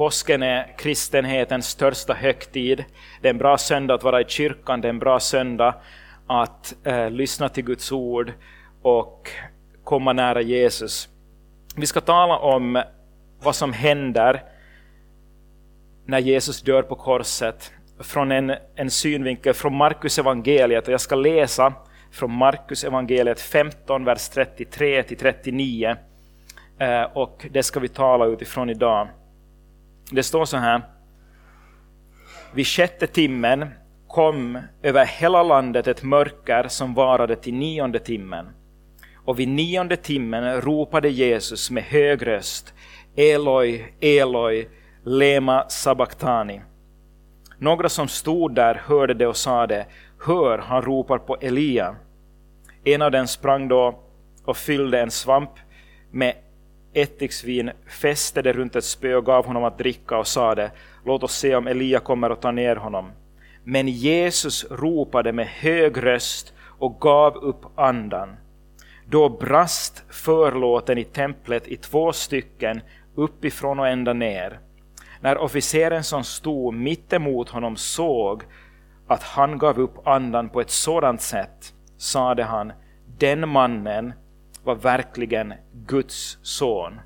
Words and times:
Påsken 0.00 0.42
är 0.42 0.74
kristenhetens 0.78 1.66
största 1.66 2.14
högtid. 2.14 2.84
Det 3.20 3.28
är 3.28 3.30
en 3.30 3.38
bra 3.38 3.58
söndag 3.58 3.94
att 3.94 4.02
vara 4.02 4.20
i 4.20 4.24
kyrkan, 4.28 4.80
det 4.80 4.88
är 4.88 4.90
en 4.90 4.98
bra 4.98 5.20
söndag 5.20 5.74
att 6.26 6.74
eh, 6.84 7.10
lyssna 7.10 7.48
till 7.48 7.64
Guds 7.64 7.92
ord 7.92 8.32
och 8.82 9.30
komma 9.84 10.12
nära 10.12 10.40
Jesus. 10.40 11.08
Vi 11.76 11.86
ska 11.86 12.00
tala 12.00 12.38
om 12.38 12.82
vad 13.42 13.54
som 13.54 13.72
händer 13.72 14.42
när 16.06 16.18
Jesus 16.18 16.62
dör 16.62 16.82
på 16.82 16.94
korset 16.94 17.72
från 17.98 18.32
en, 18.32 18.54
en 18.74 18.90
synvinkel 18.90 19.54
från 19.54 19.76
Markus 19.76 20.18
evangeliet 20.18 20.86
och 20.86 20.92
jag 20.92 21.00
ska 21.00 21.14
läsa 21.14 21.72
från 22.12 22.32
Markus 22.32 22.84
evangeliet 22.84 23.40
15, 23.40 24.04
vers 24.04 24.28
33 24.28 25.02
till 25.02 25.18
39 25.18 25.96
eh, 26.78 27.02
och 27.02 27.46
det 27.50 27.62
ska 27.62 27.80
vi 27.80 27.88
tala 27.88 28.26
utifrån 28.26 28.70
idag. 28.70 29.08
Det 30.10 30.22
står 30.22 30.44
så 30.44 30.56
här. 30.56 30.82
Vid 32.54 32.66
sjätte 32.66 33.06
timmen 33.06 33.66
kom 34.08 34.58
över 34.82 35.06
hela 35.06 35.42
landet 35.42 35.86
ett 35.86 36.02
mörker 36.02 36.68
som 36.68 36.94
varade 36.94 37.36
till 37.36 37.54
nionde 37.54 37.98
timmen. 37.98 38.46
Och 39.24 39.38
vid 39.38 39.48
nionde 39.48 39.96
timmen 39.96 40.60
ropade 40.60 41.08
Jesus 41.08 41.70
med 41.70 41.82
hög 41.82 42.26
röst 42.26 42.74
Eloi, 43.16 43.94
Eloi, 44.00 44.68
lema 45.04 45.68
sabachthani. 45.68 46.60
Några 47.58 47.88
som 47.88 48.08
stod 48.08 48.54
där 48.54 48.74
hörde 48.74 49.14
det 49.14 49.26
och 49.26 49.36
sade 49.36 49.86
Hör, 50.26 50.58
han 50.58 50.82
ropar 50.82 51.18
på 51.18 51.36
Elia. 51.40 51.96
En 52.84 53.02
av 53.02 53.10
dem 53.10 53.26
sprang 53.26 53.68
då 53.68 54.00
och 54.44 54.56
fyllde 54.56 55.00
en 55.00 55.10
svamp 55.10 55.50
med 56.10 56.34
ättiksvin, 56.92 57.70
fäste 58.00 58.42
det 58.42 58.52
runt 58.52 58.76
ett 58.76 58.84
spö 58.84 59.14
och 59.14 59.26
gav 59.26 59.46
honom 59.46 59.64
att 59.64 59.78
dricka 59.78 60.18
och 60.18 60.26
sade 60.26 60.70
Låt 61.04 61.22
oss 61.22 61.36
se 61.36 61.56
om 61.56 61.66
Elia 61.66 62.00
kommer 62.00 62.30
att 62.30 62.42
ta 62.42 62.50
ner 62.50 62.76
honom. 62.76 63.10
Men 63.64 63.88
Jesus 63.88 64.66
ropade 64.70 65.32
med 65.32 65.46
hög 65.46 66.02
röst 66.02 66.52
och 66.78 67.00
gav 67.00 67.36
upp 67.36 67.78
andan. 67.78 68.36
Då 69.06 69.28
brast 69.28 70.04
förlåten 70.08 70.98
i 70.98 71.04
templet 71.04 71.68
i 71.68 71.76
två 71.76 72.12
stycken 72.12 72.80
uppifrån 73.14 73.78
och 73.78 73.88
ända 73.88 74.12
ner. 74.12 74.60
När 75.20 75.38
officeren 75.38 76.04
som 76.04 76.24
stod 76.24 76.74
mittemot 76.74 77.48
honom 77.48 77.76
såg 77.76 78.42
att 79.06 79.22
han 79.22 79.58
gav 79.58 79.80
upp 79.80 80.06
andan 80.06 80.48
på 80.48 80.60
ett 80.60 80.70
sådant 80.70 81.20
sätt 81.20 81.74
sade 81.98 82.44
han, 82.44 82.72
den 83.18 83.48
mannen 83.48 84.12
var 84.64 84.74
verkligen 84.74 85.54
Guds 85.72 86.38
son. 86.42 87.00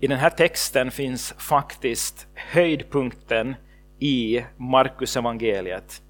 I 0.00 0.06
den 0.06 0.18
här 0.18 0.30
texten 0.30 0.90
finns 0.90 1.34
faktiskt 1.38 2.26
höjdpunkten 2.34 3.54
i 3.98 4.44
Markus 4.56 5.16
evangeliet 5.16 6.02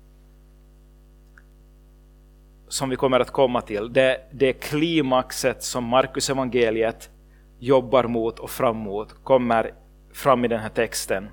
som 2.68 2.90
vi 2.90 2.96
kommer 2.96 3.20
att 3.20 3.30
komma 3.30 3.60
till. 3.60 3.92
Det, 3.92 4.20
det 4.32 4.52
klimaxet 4.52 5.62
som 5.62 5.84
Markus 5.84 6.30
evangeliet 6.30 7.10
jobbar 7.58 8.04
mot 8.04 8.38
och 8.38 8.50
fram 8.50 8.77
mot 8.77 9.24
kommer 9.24 9.74
fram 10.12 10.44
i 10.44 10.48
den 10.48 10.60
här 10.60 10.68
texten. 10.68 11.28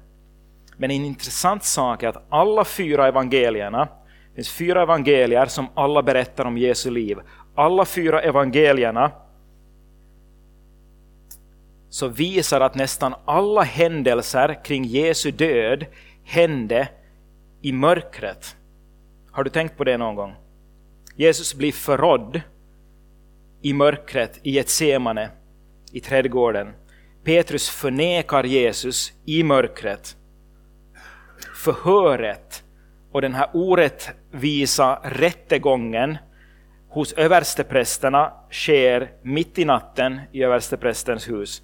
Men 0.78 0.92
en 0.92 1.06
intressant 1.06 1.64
sak 1.64 2.04
är 2.04 2.08
att 2.08 2.26
alla 2.30 2.66
fyra 2.66 3.08
evangelierna, 3.08 3.88
det 4.34 4.36
finns 4.36 4.50
fyra 4.50 4.82
evangelier 4.82 5.46
som 5.46 5.68
alla 5.74 6.04
berättar 6.04 6.46
om 6.46 6.58
Jesu 6.58 6.90
liv. 6.90 7.18
Alla 7.56 7.86
fyra 7.86 8.22
evangelierna 8.22 9.12
så 11.90 12.08
visar 12.08 12.62
att 12.62 12.76
nästan 12.76 13.16
alla 13.26 13.62
händelser 13.62 14.64
kring 14.64 14.86
Jesu 14.86 15.32
död 15.32 15.86
hände 16.24 16.88
i 17.62 17.72
mörkret. 17.72 18.56
Har 19.32 19.44
du 19.44 19.50
tänkt 19.50 19.78
på 19.78 19.84
det 19.84 19.98
någon 19.98 20.16
gång? 20.16 20.36
Jesus 21.16 21.54
blir 21.54 21.72
förrådd 21.72 22.42
i 23.62 23.74
mörkret 23.74 24.40
i 24.44 24.52
Getsemane, 24.52 25.30
i 25.92 26.00
trädgården. 26.00 26.74
Petrus 27.24 27.70
förnekar 27.70 28.44
Jesus 28.44 29.14
i 29.26 29.44
mörkret. 29.44 30.16
Förhöret 31.56 32.64
och 33.12 33.22
den 33.22 33.34
här 33.34 33.50
visa 34.34 35.00
rättegången 35.04 36.18
hos 36.90 37.14
översteprästerna 37.14 38.34
sker 38.52 39.12
mitt 39.22 39.60
i 39.60 39.66
natten 39.66 40.22
i 40.32 40.44
översteprästens 40.44 41.30
hus. 41.30 41.62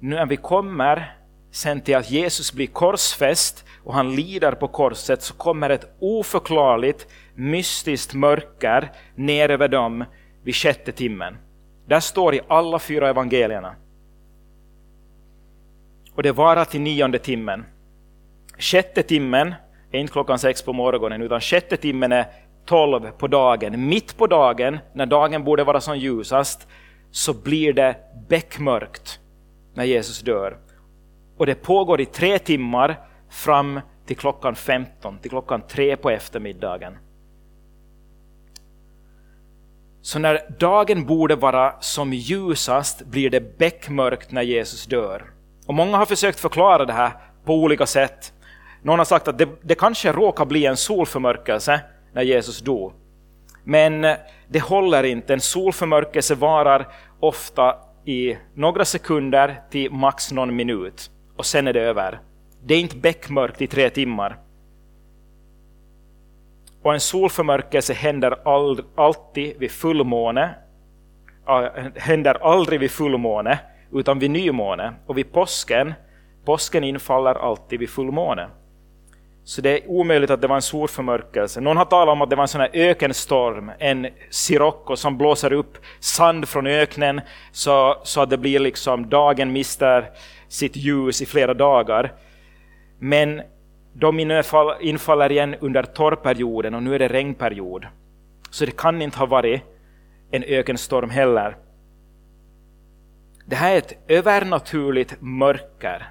Nu 0.00 0.16
när 0.16 0.26
vi 0.26 0.36
kommer 0.36 1.16
sen 1.50 1.80
till 1.80 1.96
att 1.96 2.10
Jesus 2.10 2.52
blir 2.52 2.66
korsfäst 2.66 3.64
och 3.84 3.94
han 3.94 4.14
lider 4.14 4.52
på 4.52 4.68
korset 4.68 5.22
så 5.22 5.34
kommer 5.34 5.70
ett 5.70 5.96
oförklarligt 5.98 7.06
mystiskt 7.34 8.14
mörker 8.14 8.92
ner 9.14 9.48
över 9.48 9.68
dem 9.68 10.04
vid 10.42 10.54
sjätte 10.54 10.92
timmen. 10.92 11.36
Där 11.86 12.00
står 12.00 12.34
i 12.34 12.40
alla 12.48 12.78
fyra 12.78 13.08
evangelierna. 13.08 13.74
Och 16.14 16.22
det 16.22 16.32
varar 16.32 16.64
till 16.64 16.80
nionde 16.80 17.18
timmen. 17.18 17.64
Sjätte 18.58 19.02
timmen 19.02 19.54
är 19.90 20.00
inte 20.00 20.12
klockan 20.12 20.38
sex 20.38 20.62
på 20.62 20.72
morgonen 20.72 21.22
utan 21.22 21.40
sjätte 21.40 21.76
timmen 21.76 22.12
är 22.12 22.26
tolv 22.66 23.10
på 23.10 23.26
dagen. 23.26 23.88
Mitt 23.88 24.16
på 24.16 24.26
dagen, 24.26 24.78
när 24.92 25.06
dagen 25.06 25.44
borde 25.44 25.64
vara 25.64 25.80
som 25.80 25.98
ljusast, 25.98 26.68
så 27.10 27.34
blir 27.34 27.72
det 27.72 27.96
beckmörkt 28.28 29.20
när 29.74 29.84
Jesus 29.84 30.20
dör. 30.20 30.56
Och 31.36 31.46
det 31.46 31.54
pågår 31.54 32.00
i 32.00 32.06
tre 32.06 32.38
timmar 32.38 32.96
fram 33.30 33.80
till 34.06 34.16
klockan 34.16 34.54
15, 34.54 35.18
till 35.18 35.30
klockan 35.30 35.62
tre 35.68 35.96
på 35.96 36.10
eftermiddagen. 36.10 36.96
Så 40.02 40.18
när 40.18 40.40
dagen 40.58 41.06
borde 41.06 41.36
vara 41.36 41.74
som 41.80 42.12
ljusast 42.12 43.04
blir 43.04 43.30
det 43.30 43.58
beckmörkt 43.58 44.32
när 44.32 44.42
Jesus 44.42 44.86
dör. 44.86 45.30
Och 45.66 45.74
många 45.74 45.96
har 45.96 46.06
försökt 46.06 46.40
förklara 46.40 46.84
det 46.84 46.92
här 46.92 47.12
på 47.44 47.54
olika 47.54 47.86
sätt. 47.86 48.32
Någon 48.82 48.98
har 48.98 49.04
sagt 49.04 49.28
att 49.28 49.38
det, 49.38 49.48
det 49.62 49.74
kanske 49.74 50.12
råkar 50.12 50.44
bli 50.44 50.66
en 50.66 50.76
solförmörkelse 50.76 51.80
när 52.12 52.22
Jesus 52.22 52.60
dog. 52.60 52.92
Men 53.64 54.04
eh, 54.04 54.16
det 54.48 54.60
håller 54.60 55.02
inte. 55.02 55.32
En 55.32 55.40
solförmörkelse 55.40 56.34
varar 56.34 56.88
ofta 57.20 57.76
i 58.04 58.36
några 58.54 58.84
sekunder 58.84 59.62
till 59.70 59.92
max 59.92 60.32
någon 60.32 60.56
minut 60.56 61.10
och 61.36 61.46
sen 61.46 61.66
är 61.66 61.72
det 61.72 61.80
över. 61.80 62.20
Det 62.64 62.74
är 62.74 62.80
inte 62.80 62.96
beckmörkt 62.96 63.62
i 63.62 63.66
tre 63.66 63.90
timmar. 63.90 64.38
Och 66.82 66.94
en 66.94 67.00
solförmörkelse 67.00 67.92
händer 67.92 68.38
all, 68.44 68.82
alltid 68.94 69.58
vid 69.58 69.70
fullmåne. 69.70 70.54
Äh, 71.48 71.84
händer 71.94 72.34
aldrig 72.34 72.80
vid 72.80 72.90
fullmåne, 72.90 73.58
utan 73.92 74.18
vid 74.18 74.30
nymåne. 74.30 74.94
Och 75.06 75.18
vid 75.18 75.32
påsken, 75.32 75.94
påsken 76.44 76.84
infaller 76.84 77.34
alltid 77.34 77.80
vid 77.80 77.90
fullmåne. 77.90 78.48
Så 79.48 79.60
det 79.60 79.70
är 79.70 79.90
omöjligt 79.90 80.30
att 80.30 80.40
det 80.40 80.46
var 80.46 80.56
en 80.56 80.62
solförmörkelse. 80.62 81.60
Någon 81.60 81.76
har 81.76 81.84
talat 81.84 82.12
om 82.12 82.22
att 82.22 82.30
det 82.30 82.36
var 82.36 82.42
en 82.42 82.48
sån 82.48 82.60
här 82.60 82.70
ökenstorm, 82.72 83.70
en 83.78 84.06
sirocco 84.30 84.96
som 84.96 85.18
blåser 85.18 85.52
upp 85.52 85.78
sand 86.00 86.48
från 86.48 86.66
öknen 86.66 87.20
så, 87.52 88.00
så 88.04 88.20
att 88.20 88.30
det 88.30 88.38
blir 88.38 88.58
liksom 88.58 89.08
dagen 89.08 89.52
mister 89.52 90.10
sitt 90.48 90.76
ljus 90.76 91.22
i 91.22 91.26
flera 91.26 91.54
dagar. 91.54 92.12
Men 92.98 93.42
de 93.92 94.20
infaller 94.80 95.32
igen 95.32 95.54
under 95.60 95.82
torrperioden 95.82 96.74
och 96.74 96.82
nu 96.82 96.94
är 96.94 96.98
det 96.98 97.08
regnperiod. 97.08 97.86
Så 98.50 98.64
det 98.64 98.76
kan 98.76 99.02
inte 99.02 99.18
ha 99.18 99.26
varit 99.26 99.62
en 100.30 100.42
ökenstorm 100.42 101.10
heller. 101.10 101.56
Det 103.46 103.56
här 103.56 103.74
är 103.74 103.78
ett 103.78 103.98
övernaturligt 104.08 105.16
mörker 105.20 106.08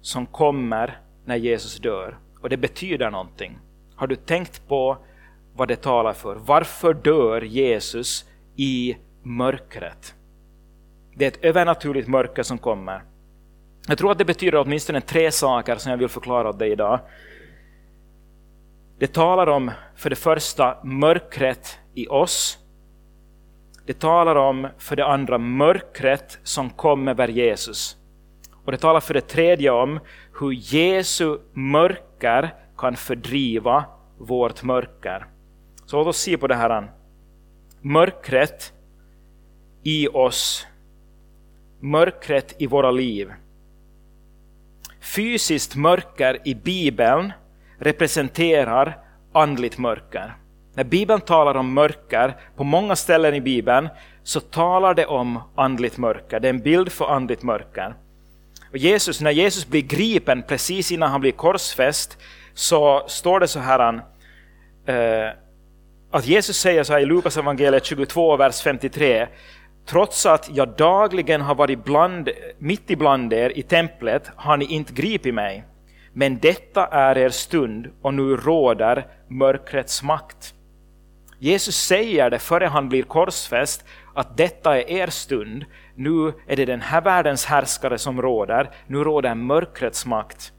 som 0.00 0.26
kommer 0.26 1.00
när 1.24 1.36
Jesus 1.36 1.76
dör. 1.76 2.18
Och 2.40 2.48
det 2.48 2.56
betyder 2.56 3.10
någonting. 3.10 3.58
Har 3.94 4.06
du 4.06 4.16
tänkt 4.16 4.68
på 4.68 4.96
vad 5.54 5.68
det 5.68 5.76
talar 5.76 6.12
för? 6.12 6.36
Varför 6.36 6.94
dör 6.94 7.42
Jesus 7.42 8.24
i 8.56 8.96
mörkret? 9.22 10.14
Det 11.14 11.24
är 11.24 11.28
ett 11.28 11.44
övernaturligt 11.44 12.08
mörker 12.08 12.42
som 12.42 12.58
kommer. 12.58 13.02
Jag 13.88 13.98
tror 13.98 14.12
att 14.12 14.18
det 14.18 14.24
betyder 14.24 14.58
åtminstone 14.58 15.00
tre 15.00 15.32
saker 15.32 15.76
som 15.76 15.90
jag 15.90 15.98
vill 15.98 16.08
förklara 16.08 16.48
åt 16.48 16.58
dig 16.58 16.72
idag. 16.72 17.00
Det 18.98 19.12
talar 19.12 19.46
om 19.46 19.70
för 19.96 20.10
det 20.10 20.16
första 20.16 20.78
mörkret 20.84 21.78
i 21.94 22.06
oss. 22.08 22.58
Det 23.86 24.00
talar 24.00 24.36
om 24.36 24.68
för 24.78 24.96
det 24.96 25.06
andra 25.06 25.38
mörkret 25.38 26.38
som 26.42 26.70
kom 26.70 27.08
över 27.08 27.28
Jesus. 27.28 27.96
Och 28.64 28.72
det 28.72 28.78
talar 28.78 29.00
för 29.00 29.14
det 29.14 29.20
tredje 29.20 29.70
om 29.70 30.00
hur 30.40 30.74
Jesu 30.74 31.38
mörker 31.52 32.54
kan 32.78 32.96
fördriva 32.96 33.84
vårt 34.18 34.62
mörker. 34.62 35.26
Så 35.86 35.96
låt 35.96 36.06
oss 36.06 36.18
se 36.18 36.38
på 36.38 36.46
det 36.46 36.54
här. 36.54 36.90
Mörkret 37.80 38.72
i 39.82 40.08
oss, 40.08 40.66
mörkret 41.80 42.54
i 42.58 42.66
våra 42.66 42.90
liv. 42.90 43.32
Fysiskt 45.00 45.76
mörker 45.76 46.48
i 46.48 46.54
Bibeln 46.54 47.32
representerar 47.78 48.98
andligt 49.32 49.78
mörker. 49.78 50.36
När 50.74 50.84
Bibeln 50.84 51.20
talar 51.20 51.54
om 51.54 51.74
mörker, 51.74 52.36
på 52.56 52.64
många 52.64 52.96
ställen 52.96 53.34
i 53.34 53.40
Bibeln, 53.40 53.88
så 54.22 54.40
talar 54.40 54.94
det 54.94 55.06
om 55.06 55.38
andligt 55.54 55.98
mörker. 55.98 56.40
Det 56.40 56.48
är 56.48 56.54
en 56.54 56.62
bild 56.62 56.92
för 56.92 57.04
andligt 57.04 57.42
mörker. 57.42 57.94
Och 58.70 58.78
Jesus, 58.78 59.20
när 59.20 59.30
Jesus 59.30 59.66
blir 59.66 59.82
gripen 59.82 60.42
precis 60.42 60.92
innan 60.92 61.10
han 61.10 61.20
blir 61.20 61.32
korsfäst, 61.32 62.18
så 62.54 63.04
står 63.08 63.40
det 63.40 63.48
så 63.48 63.58
här 63.58 64.02
eh, 64.86 65.30
att 66.10 66.26
Jesus 66.26 66.56
säger 66.56 66.84
så 66.84 66.92
här 66.92 67.00
i 67.00 67.06
Lukas 67.06 67.36
evangeliet 67.36 67.84
22, 67.84 68.36
vers 68.36 68.62
53. 68.62 69.26
Trots 69.86 70.26
att 70.26 70.50
jag 70.52 70.68
dagligen 70.68 71.40
har 71.40 71.54
varit 71.54 71.84
bland, 71.84 72.28
mitt 72.58 72.90
ibland 72.90 73.32
er 73.32 73.58
i 73.58 73.62
templet 73.62 74.30
har 74.36 74.56
ni 74.56 74.64
inte 74.64 74.92
gripit 74.92 75.34
mig. 75.34 75.64
Men 76.12 76.38
detta 76.38 76.86
är 76.86 77.18
er 77.18 77.28
stund 77.28 77.90
och 78.02 78.14
nu 78.14 78.36
råder 78.36 79.06
mörkrets 79.28 80.02
makt. 80.02 80.54
Jesus 81.38 81.76
säger 81.76 82.30
det 82.30 82.38
före 82.38 82.66
han 82.66 82.88
blir 82.88 83.02
korsfäst 83.02 83.84
att 84.14 84.36
detta 84.36 84.78
är 84.78 84.90
er 84.90 85.06
stund. 85.06 85.64
Nu 85.94 86.32
är 86.46 86.56
det 86.56 86.64
den 86.64 86.80
här 86.80 87.00
världens 87.00 87.44
härskare 87.44 87.98
som 87.98 88.22
råder. 88.22 88.70
Nu 88.86 88.98
råder 88.98 89.34
mörkrets 89.34 90.06
makt. 90.06 90.52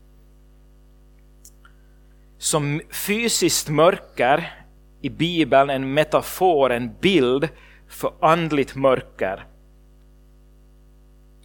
Som 2.37 2.81
fysiskt 2.89 3.69
mörker 3.69 4.53
i 5.01 5.09
Bibeln 5.09 5.69
en 5.69 5.93
metafor, 5.93 6.71
en 6.71 6.93
bild 7.01 7.49
för 7.87 8.13
andligt 8.19 8.75
mörker. 8.75 9.45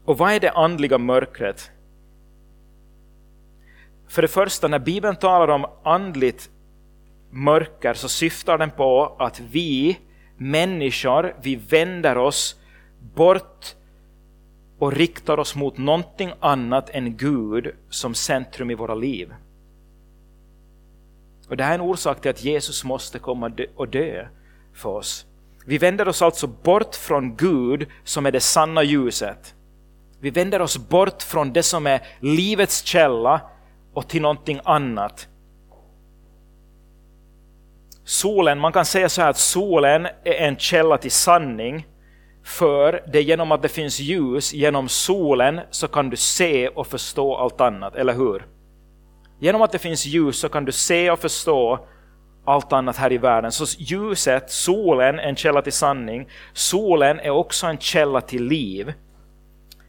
Och 0.05 0.19
vad 0.19 0.33
är 0.33 0.41
det 0.41 0.51
andliga 0.51 0.99
mörkret? 0.99 1.71
För 4.09 4.23
det 4.23 4.29
första, 4.29 4.69
när 4.69 4.79
Bibeln 4.79 5.17
talar 5.17 5.49
om 5.49 5.67
andligt 5.85 6.51
mörker 7.31 7.95
så 7.95 8.09
syftar 8.09 8.59
den 8.59 8.71
på 8.71 9.17
att 9.19 9.41
vi 9.41 9.99
människor, 10.37 11.35
vi 11.43 11.57
vänder 11.57 12.19
oss 12.19 12.61
bort 13.15 13.75
och 14.79 14.93
riktar 14.93 15.39
oss 15.39 15.55
mot 15.55 15.79
någonting 15.79 16.33
annat 16.41 16.91
än 16.91 17.17
Gud 17.17 17.75
som 17.91 18.15
centrum 18.15 18.71
i 18.71 18.75
våra 18.75 18.95
liv. 18.95 19.35
Och 21.49 21.57
Det 21.57 21.65
här 21.65 21.71
är 21.71 21.75
en 21.75 21.81
orsak 21.81 22.21
till 22.21 22.31
att 22.31 22.45
Jesus 22.45 22.85
måste 22.85 23.19
komma 23.19 23.51
och 23.77 23.89
dö 23.89 24.27
för 24.75 24.89
oss. 24.89 25.27
Vi 25.67 25.79
vänder 25.79 26.09
oss 26.09 26.23
alltså 26.23 26.47
bort 26.47 26.95
från 26.95 27.37
Gud 27.37 27.87
som 28.05 28.27
är 28.27 28.33
det 28.33 28.41
sanna 28.41 28.83
ljuset. 28.83 29.55
Vi 30.21 30.31
vänder 30.31 30.61
oss 30.61 30.79
bort 30.79 31.23
från 31.23 31.53
det 31.53 31.63
som 31.63 31.87
är 31.87 32.01
livets 32.21 32.85
källa 32.85 33.41
och 33.93 34.09
till 34.09 34.23
någonting 34.23 34.61
annat. 34.65 35.29
Solen, 38.05 38.59
man 38.59 38.73
kan 38.73 38.85
säga 38.85 39.09
så 39.09 39.23
här 39.23 39.31
att 39.31 39.39
solen 39.39 40.07
är 40.25 40.35
en 40.35 40.57
källa 40.57 40.99
till 40.99 41.11
sanning, 41.11 41.87
för 42.47 43.03
det 43.13 43.19
är 43.19 43.23
genom 43.23 43.53
att 43.53 43.63
det 43.63 43.69
finns 43.69 44.01
ljus 44.01 44.53
genom 44.53 44.89
solen 44.89 45.61
så 45.71 45.89
kan 45.89 46.11
du 46.11 46.17
se 46.17 46.69
och 46.69 46.87
förstå 46.87 47.37
allt 47.37 47.61
annat, 47.61 47.97
eller 47.97 48.15
hur? 48.15 48.47
Genom 49.41 49.63
att 49.63 49.73
det 49.73 49.79
finns 49.79 50.07
ljus 50.07 50.39
så 50.39 50.49
kan 50.49 50.65
du 50.65 50.73
se 50.73 51.11
och 51.11 51.19
förstå 51.19 51.87
allt 52.45 52.73
annat 52.73 52.97
här 52.97 53.13
i 53.13 53.19
världen. 53.19 53.53
Så 53.53 53.65
ljuset, 53.79 54.51
solen, 54.51 55.19
är 55.19 55.29
en 55.29 55.37
källa 55.37 55.63
till 55.63 55.73
sanning. 55.73 56.29
Solen 56.53 57.21
är 57.21 57.31
också 57.31 57.67
en 57.67 57.79
källa 57.79 58.21
till 58.21 58.45
liv. 58.45 58.93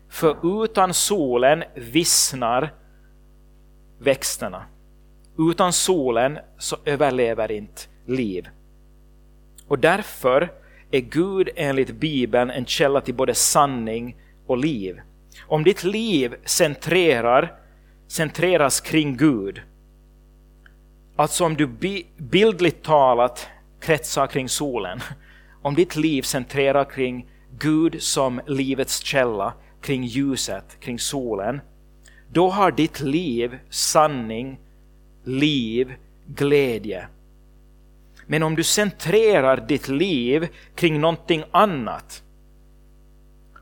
För 0.10 0.64
utan 0.64 0.94
solen 0.94 1.64
vissnar 1.76 2.74
växterna. 4.00 4.64
Utan 5.52 5.74
solen 5.74 6.40
så 6.58 6.78
överlever 6.86 7.52
inte 7.52 7.82
liv. 8.06 8.48
Och 9.68 9.80
därför 9.80 10.52
är 10.92 11.00
Gud 11.00 11.50
enligt 11.56 11.92
Bibeln 11.92 12.50
en 12.50 12.66
källa 12.66 13.02
till 13.02 13.16
både 13.16 13.34
sanning 13.34 14.16
och 14.46 14.58
liv. 14.58 15.02
Om 15.48 15.64
ditt 15.64 15.84
liv 15.84 16.36
centrerar, 16.46 17.54
centreras 18.08 18.82
kring 18.82 19.18
Gud, 19.18 19.62
alltså 21.16 21.46
om 21.46 21.56
du 21.56 21.68
bildligt 22.18 22.84
talat 22.84 23.48
kretsar 23.80 24.28
kring 24.28 24.50
solen, 24.50 25.00
om 25.62 25.76
ditt 25.76 25.96
liv 25.96 26.22
centrerar 26.22 26.86
kring 26.86 27.30
Gud 27.60 28.02
som 28.02 28.42
livets 28.48 29.04
källa, 29.04 29.54
kring 29.82 30.04
ljuset, 30.04 30.78
kring 30.80 31.00
solen, 31.00 31.62
då 32.32 32.50
har 32.50 32.72
ditt 32.72 33.00
liv 33.00 33.60
sanning, 33.70 34.60
liv, 35.24 35.94
glädje. 36.28 37.08
Men 38.28 38.44
om 38.44 38.56
du 38.56 38.64
centrerar 38.64 39.68
ditt 39.68 39.88
liv 39.88 40.48
kring 40.76 41.02
någonting 41.02 41.44
annat, 41.52 42.24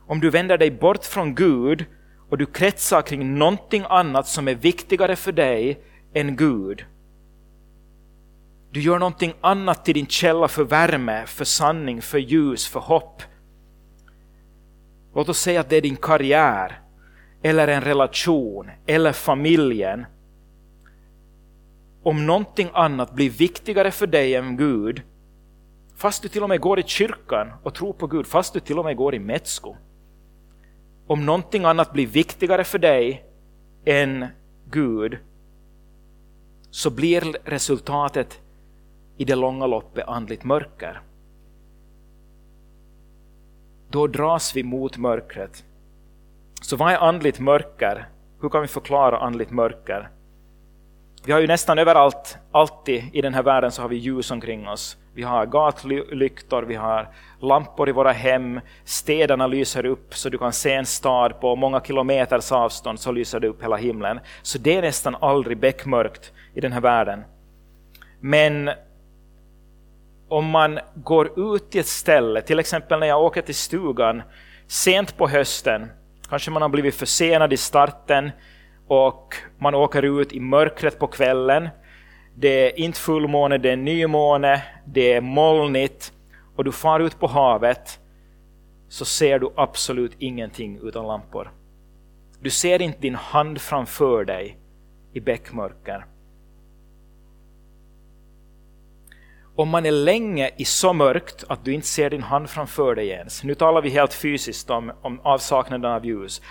om 0.07 0.19
du 0.19 0.29
vänder 0.29 0.57
dig 0.57 0.71
bort 0.71 1.05
från 1.05 1.35
Gud 1.35 1.85
och 2.29 2.37
du 2.37 2.45
kretsar 2.45 3.01
kring 3.01 3.37
någonting 3.37 3.83
annat 3.89 4.27
som 4.27 4.47
är 4.47 4.55
viktigare 4.55 5.15
för 5.15 5.31
dig 5.31 5.79
än 6.13 6.35
Gud. 6.35 6.85
Du 8.71 8.81
gör 8.81 8.99
någonting 8.99 9.33
annat 9.41 9.85
till 9.85 9.93
din 9.93 10.07
källa 10.07 10.47
för 10.47 10.63
värme, 10.63 11.25
för 11.25 11.45
sanning, 11.45 12.01
för 12.01 12.17
ljus, 12.17 12.67
för 12.67 12.79
hopp. 12.79 13.21
Låt 15.15 15.29
oss 15.29 15.39
säga 15.39 15.59
att 15.59 15.69
det 15.69 15.75
är 15.75 15.81
din 15.81 15.95
karriär, 15.95 16.79
eller 17.43 17.67
en 17.67 17.81
relation, 17.81 18.69
eller 18.85 19.11
familjen. 19.11 20.05
Om 22.05 22.25
någonting 22.25 22.69
annat 22.73 23.13
blir 23.13 23.29
viktigare 23.29 23.91
för 23.91 24.07
dig 24.07 24.35
än 24.35 24.57
Gud, 24.57 25.01
fast 25.95 26.21
du 26.21 26.29
till 26.29 26.43
och 26.43 26.49
med 26.49 26.61
går 26.61 26.79
i 26.79 26.83
kyrkan 26.83 27.51
och 27.63 27.73
tror 27.73 27.93
på 27.93 28.07
Gud, 28.07 28.27
fast 28.27 28.53
du 28.53 28.59
till 28.59 28.79
och 28.79 28.85
med 28.85 28.97
går 28.97 29.15
i 29.15 29.19
Metsko. 29.19 29.75
Om 31.07 31.25
någonting 31.25 31.65
annat 31.65 31.93
blir 31.93 32.07
viktigare 32.07 32.63
för 32.63 32.79
dig 32.79 33.25
än 33.85 34.25
Gud, 34.69 35.17
så 36.71 36.89
blir 36.89 37.37
resultatet 37.43 38.41
i 39.17 39.25
det 39.25 39.35
långa 39.35 39.67
loppet 39.67 40.07
andligt 40.07 40.43
mörker. 40.43 41.01
Då 43.89 44.07
dras 44.07 44.55
vi 44.55 44.63
mot 44.63 44.97
mörkret. 44.97 45.63
Så 46.61 46.75
vad 46.75 46.93
är 46.93 46.97
andligt 46.97 47.39
mörker? 47.39 48.09
Hur 48.41 48.49
kan 48.49 48.61
vi 48.61 48.67
förklara 48.67 49.17
andligt 49.17 49.51
mörker? 49.51 50.09
Vi 51.25 51.31
har 51.31 51.39
ju 51.39 51.47
nästan 51.47 51.79
överallt, 51.79 52.37
alltid 52.51 53.03
i 53.13 53.21
den 53.21 53.33
här 53.33 53.43
världen 53.43 53.71
så 53.71 53.81
har 53.81 53.89
vi 53.89 53.95
ljus 53.95 54.31
omkring 54.31 54.67
oss. 54.67 54.97
Vi 55.13 55.23
har 55.23 55.45
gatlyktor, 55.45 56.63
vi 56.63 56.75
har 56.75 57.07
lampor 57.41 57.89
i 57.89 57.91
våra 57.91 58.11
hem, 58.11 58.59
städerna 58.83 59.47
lyser 59.47 59.85
upp 59.85 60.15
så 60.15 60.29
du 60.29 60.37
kan 60.37 60.53
se 60.53 60.73
en 60.73 60.85
stad 60.85 61.41
på 61.41 61.55
många 61.55 61.81
kilometers 61.81 62.51
avstånd 62.51 62.99
så 62.99 63.11
lyser 63.11 63.39
det 63.39 63.47
upp 63.47 63.63
hela 63.63 63.75
himlen. 63.75 64.19
Så 64.41 64.57
det 64.57 64.75
är 64.75 64.81
nästan 64.81 65.15
aldrig 65.21 65.57
beckmörkt 65.57 66.31
i 66.53 66.61
den 66.61 66.71
här 66.71 66.81
världen. 66.81 67.23
Men 68.19 68.71
om 70.29 70.45
man 70.45 70.79
går 70.95 71.55
ut 71.55 71.71
till 71.71 71.79
ett 71.79 71.87
ställe, 71.87 72.41
till 72.41 72.59
exempel 72.59 72.99
när 72.99 73.07
jag 73.07 73.23
åker 73.23 73.41
till 73.41 73.55
stugan 73.55 74.21
sent 74.67 75.17
på 75.17 75.27
hösten, 75.27 75.91
kanske 76.29 76.51
man 76.51 76.61
har 76.61 76.69
blivit 76.69 76.95
försenad 76.95 77.53
i 77.53 77.57
starten 77.57 78.31
och 78.87 79.35
man 79.57 79.75
åker 79.75 80.21
ut 80.21 80.33
i 80.33 80.39
mörkret 80.39 80.99
på 80.99 81.07
kvällen. 81.07 81.69
Det 82.35 82.71
är 82.71 82.79
inte 82.79 82.99
fullmåne, 82.99 83.57
det 83.57 83.71
är 83.71 83.75
nymåne, 83.75 84.63
det 84.85 85.13
är 85.13 85.21
molnigt 85.21 86.13
och 86.55 86.63
du 86.63 86.71
far 86.71 86.99
ut 86.99 87.19
på 87.19 87.27
havet 87.27 87.99
så 88.89 89.05
ser 89.05 89.39
du 89.39 89.49
absolut 89.55 90.15
ingenting 90.19 90.79
utan 90.83 91.07
lampor. 91.07 91.51
Du 92.39 92.49
ser 92.49 92.81
inte 92.81 92.99
din 92.99 93.15
hand 93.15 93.61
framför 93.61 94.25
dig 94.25 94.57
i 95.13 95.19
bäckmörker. 95.19 96.05
om 99.55 99.69
man 99.69 99.85
är 99.85 99.91
länge 99.91 100.51
i 100.57 100.65
så 100.65 100.93
mörkt 100.93 101.43
att 101.47 101.65
du 101.65 101.73
inte 101.73 101.87
ser 101.87 102.09
din 102.09 102.23
hand 102.23 102.49
framför 102.49 102.95
dig 102.95 103.09
ens. 103.09 103.43
Nu 103.43 103.55
talar 103.55 103.81
vi 103.81 103.89
helt 103.89 104.13
fysiskt 104.13 104.69
om, 104.69 104.91
om 105.01 105.19
avsaknaden 105.23 105.91
av 105.91 106.05
ljus. 106.05 106.41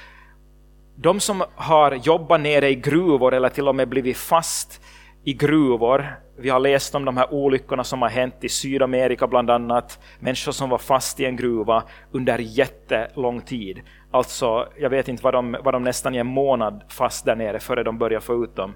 De 0.97 1.21
som 1.21 1.45
har 1.57 1.93
jobbat 1.93 2.41
nere 2.41 2.69
i 2.69 2.75
gruvor 2.75 3.35
eller 3.35 3.49
till 3.49 3.69
och 3.69 3.75
med 3.75 3.89
blivit 3.89 4.17
fast 4.17 4.81
i 5.25 5.33
gruvor. 5.33 6.19
Vi 6.39 6.49
har 6.49 6.61
läst 6.61 6.95
om 6.95 7.05
de 7.05 7.17
här 7.17 7.35
olyckorna 7.35 7.85
som 7.85 8.03
har 8.03 8.09
hänt 8.09 8.35
i 8.41 8.49
Sydamerika 8.49 9.27
bland 9.27 9.51
annat. 9.51 9.99
Människor 10.21 10.53
som 10.53 10.71
var 10.71 10.79
fast 10.79 11.21
i 11.21 11.25
en 11.25 11.37
gruva 11.37 11.83
under 12.13 12.39
jättelång 12.39 13.41
tid. 13.41 13.81
Alltså, 14.11 14.69
jag 14.79 14.91
vet 14.91 15.09
inte 15.09 15.23
vad 15.23 15.35
de, 15.35 15.57
vad 15.65 15.75
de 15.75 15.83
nästan 15.83 16.15
i 16.15 16.19
en 16.19 16.27
månad 16.27 16.83
fast 16.89 17.25
där 17.25 17.37
nere 17.37 17.61
före 17.61 17.83
de 17.83 17.99
börjar 17.99 18.21
få 18.21 18.45
ut 18.45 18.57
dem. 18.57 18.75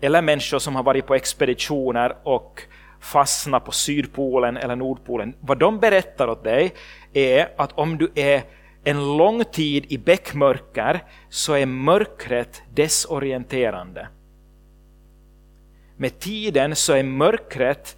Eller 0.00 0.22
människor 0.22 0.58
som 0.58 0.76
har 0.76 0.82
varit 0.82 1.06
på 1.06 1.14
expeditioner 1.14 2.16
och 2.22 2.62
fastnat 3.00 3.64
på 3.64 3.72
Sydpolen 3.72 4.56
eller 4.56 4.76
Nordpolen. 4.76 5.34
Vad 5.40 5.58
de 5.58 5.78
berättar 5.78 6.28
åt 6.28 6.44
dig 6.44 6.74
är 7.12 7.48
att 7.56 7.72
om 7.72 7.98
du 7.98 8.12
är 8.14 8.42
en 8.84 9.16
lång 9.16 9.44
tid 9.44 9.86
i 9.88 9.98
bäckmörker 9.98 11.04
så 11.28 11.52
är 11.54 11.66
mörkret 11.66 12.62
desorienterande. 12.74 14.08
Med 15.96 16.18
tiden 16.18 16.76
så 16.76 16.92
är 16.92 17.02
mörkret 17.02 17.96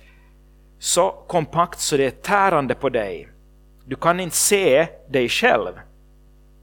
så 0.79 1.11
kompakt 1.11 1.81
så 1.81 1.97
det 1.97 2.07
är 2.07 2.11
tärande 2.11 2.75
på 2.75 2.89
dig. 2.89 3.29
Du 3.87 3.97
kan 3.97 4.21
inte 4.21 4.37
se 4.37 4.87
dig 5.09 5.29
själv. 5.29 5.73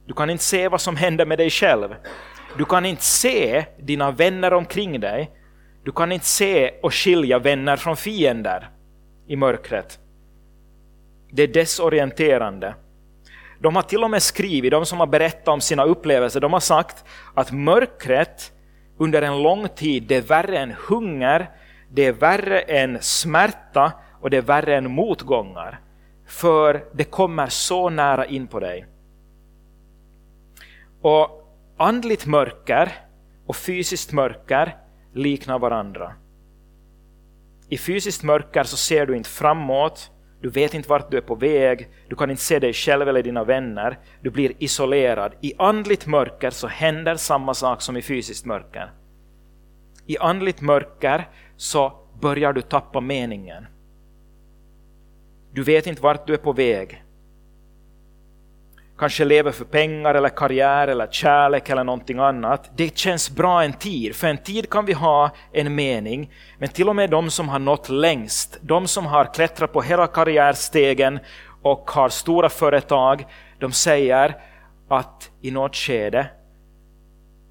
Du 0.05 0.13
kan 0.13 0.29
inte 0.29 0.43
se 0.43 0.67
vad 0.67 0.81
som 0.81 0.95
händer 0.95 1.25
med 1.25 1.37
dig 1.37 1.49
själv. 1.49 1.95
Du 2.57 2.65
kan 2.65 2.85
inte 2.85 3.03
se 3.03 3.65
dina 3.79 4.11
vänner 4.11 4.53
omkring 4.53 4.99
dig. 4.99 5.31
Du 5.83 5.91
kan 5.91 6.11
inte 6.11 6.25
se 6.25 6.71
och 6.81 6.93
skilja 6.93 7.39
vänner 7.39 7.77
från 7.77 7.97
fiender 7.97 8.69
i 9.27 9.35
mörkret. 9.35 9.99
Det 11.31 11.43
är 11.43 11.47
desorienterande. 11.47 12.75
De 13.61 13.75
har 13.75 13.83
till 13.83 14.03
och 14.03 14.09
med 14.09 14.23
skrivit, 14.23 14.71
de 14.71 14.85
som 14.85 14.99
har 14.99 15.07
berättat 15.07 15.47
om 15.47 15.61
sina 15.61 15.83
upplevelser, 15.83 16.39
de 16.39 16.53
har 16.53 16.59
sagt 16.59 17.05
att 17.33 17.51
mörkret 17.51 18.51
under 18.97 19.21
en 19.21 19.41
lång 19.41 19.67
tid, 19.67 20.03
det 20.03 20.15
är 20.15 20.21
värre 20.21 20.57
än 20.57 20.73
hunger, 20.87 21.49
det 21.89 22.05
är 22.05 22.11
värre 22.11 22.59
än 22.59 22.97
smärta 23.01 23.91
och 24.21 24.29
det 24.29 24.37
är 24.37 24.41
värre 24.41 24.77
än 24.77 24.91
motgångar. 24.91 25.79
För 26.27 26.83
det 26.93 27.03
kommer 27.03 27.47
så 27.47 27.89
nära 27.89 28.25
in 28.25 28.47
på 28.47 28.59
dig. 28.59 28.85
Och 31.01 31.29
andligt 31.77 32.25
mörker 32.25 32.91
och 33.47 33.55
fysiskt 33.55 34.11
mörker 34.11 34.75
liknar 35.13 35.59
varandra. 35.59 36.13
I 37.69 37.77
fysiskt 37.77 38.23
mörker 38.23 38.63
så 38.63 38.77
ser 38.77 39.05
du 39.05 39.17
inte 39.17 39.29
framåt, 39.29 40.11
du 40.41 40.49
vet 40.49 40.73
inte 40.73 40.89
vart 40.89 41.11
du 41.11 41.17
är 41.17 41.21
på 41.21 41.35
väg, 41.35 41.87
du 42.07 42.15
kan 42.15 42.31
inte 42.31 42.43
se 42.43 42.59
dig 42.59 42.73
själv 42.73 43.09
eller 43.09 43.23
dina 43.23 43.43
vänner, 43.43 43.99
du 44.21 44.29
blir 44.29 44.53
isolerad. 44.59 45.33
I 45.41 45.53
andligt 45.57 46.07
mörker 46.07 46.49
så 46.49 46.67
händer 46.67 47.15
samma 47.15 47.53
sak 47.53 47.81
som 47.81 47.97
i 47.97 48.01
fysiskt 48.01 48.45
mörker. 48.45 48.91
I 50.05 50.17
andligt 50.17 50.61
mörker 50.61 51.29
så 51.57 51.93
börjar 52.21 52.53
du 52.53 52.61
tappa 52.61 53.01
meningen. 53.01 53.67
Du 55.53 55.63
vet 55.63 55.87
inte 55.87 56.01
vart 56.01 56.27
du 56.27 56.33
är 56.33 56.37
på 56.37 56.53
väg. 56.53 57.03
Kanske 59.01 59.25
lever 59.25 59.51
för 59.51 59.65
pengar 59.65 60.15
eller 60.15 60.29
karriär 60.29 60.87
eller 60.87 61.07
kärlek 61.07 61.69
eller 61.69 61.83
någonting 61.83 62.19
annat. 62.19 62.71
Det 62.75 62.97
känns 62.97 63.29
bra 63.29 63.63
en 63.63 63.73
tid, 63.73 64.15
för 64.15 64.27
en 64.27 64.37
tid 64.37 64.69
kan 64.69 64.85
vi 64.85 64.93
ha 64.93 65.31
en 65.53 65.75
mening. 65.75 66.31
Men 66.59 66.69
till 66.69 66.89
och 66.89 66.95
med 66.95 67.09
de 67.09 67.29
som 67.29 67.49
har 67.49 67.59
nått 67.59 67.89
längst, 67.89 68.59
de 68.61 68.87
som 68.87 69.05
har 69.05 69.33
klättrat 69.33 69.73
på 69.73 69.81
hela 69.81 70.07
karriärstegen 70.07 71.19
och 71.61 71.91
har 71.91 72.09
stora 72.09 72.49
företag, 72.49 73.25
de 73.59 73.71
säger 73.71 74.35
att 74.89 75.31
i 75.41 75.51
något 75.51 75.75
skede 75.75 76.27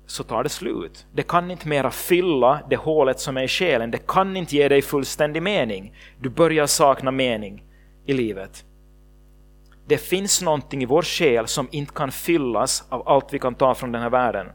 så 0.07 0.25
tar 0.25 0.43
det 0.43 0.49
slut. 0.49 1.07
Det 1.13 1.23
kan 1.23 1.51
inte 1.51 1.69
mera 1.69 1.91
fylla 1.91 2.61
det 2.71 2.77
hålet 2.77 3.21
som 3.21 3.37
är 3.37 3.43
i 3.43 3.49
själen. 3.49 3.91
Det 3.91 4.07
kan 4.07 4.37
inte 4.37 4.57
ge 4.57 4.69
dig 4.69 4.83
fullständig 4.83 5.43
mening. 5.43 5.95
Du 6.21 6.29
börjar 6.29 6.67
sakna 6.67 7.11
mening 7.11 7.65
i 8.07 8.13
livet. 8.13 8.65
Det 9.91 9.99
finns 9.99 10.43
någonting 10.43 10.83
i 10.83 10.87
vår 10.87 11.03
själ 11.03 11.47
som 11.47 11.69
inte 11.71 11.93
kan 11.95 12.13
fyllas 12.13 12.85
av 12.89 13.09
allt 13.09 13.35
vi 13.35 13.39
kan 13.39 13.55
ta 13.55 13.75
från 13.75 13.93
den 13.93 14.03
här 14.03 14.11
världen. 14.11 14.47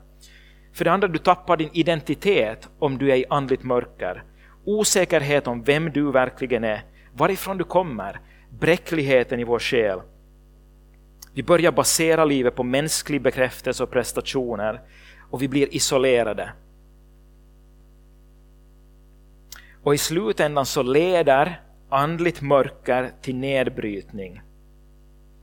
För 0.73 0.85
det 0.85 0.91
andra, 0.91 1.07
du 1.07 1.19
tappar 1.19 1.57
din 1.57 1.69
identitet 1.73 2.69
om 2.79 2.97
du 2.97 3.11
är 3.11 3.15
i 3.15 3.25
andligt 3.29 3.63
mörker. 3.63 4.23
Osäkerhet 4.65 5.47
om 5.47 5.63
vem 5.63 5.91
du 5.91 6.11
verkligen 6.11 6.63
är, 6.63 6.83
varifrån 7.13 7.57
du 7.57 7.63
kommer, 7.63 8.19
bräckligheten 8.49 9.39
i 9.39 9.43
vår 9.43 9.59
själ. 9.59 10.01
Vi 11.33 11.43
börjar 11.43 11.71
basera 11.71 12.25
livet 12.25 12.55
på 12.55 12.63
mänsklig 12.63 13.21
bekräftelse 13.21 13.83
och 13.83 13.91
prestationer 13.91 14.81
och 15.31 15.41
vi 15.41 15.47
blir 15.47 15.75
isolerade. 15.75 16.51
Och 19.83 19.93
i 19.93 19.97
slutändan 19.97 20.65
så 20.65 20.83
leder 20.83 21.61
andligt 21.89 22.41
mörker 22.41 23.11
till 23.21 23.35
nedbrytning. 23.35 24.41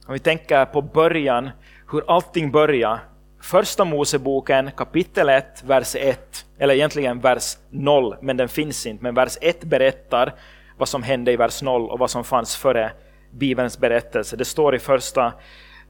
Om 0.06 0.12
vi 0.12 0.18
tänker 0.18 0.64
på 0.64 0.82
början, 0.82 1.50
hur 1.92 2.04
allting 2.06 2.50
börjar. 2.50 2.99
Första 3.40 3.85
Moseboken 3.85 4.71
kapitel 4.76 5.28
1, 5.28 5.64
vers 5.64 5.97
1, 5.97 6.47
eller 6.59 6.75
egentligen 6.75 7.21
vers 7.21 7.56
0, 7.71 8.16
men 8.23 8.37
den 8.37 8.49
finns 8.49 8.87
inte, 8.87 9.02
men 9.02 9.14
vers 9.14 9.38
1 9.40 9.64
berättar 9.64 10.35
vad 10.78 10.88
som 10.88 11.02
hände 11.02 11.32
i 11.32 11.37
vers 11.37 11.62
0 11.62 11.90
och 11.90 11.99
vad 11.99 12.11
som 12.11 12.25
fanns 12.25 12.56
före 12.56 12.92
Bibelns 13.32 13.78
berättelse. 13.78 14.37
Det 14.37 14.44
står 14.44 14.75
i 14.75 14.78
första 14.78 15.32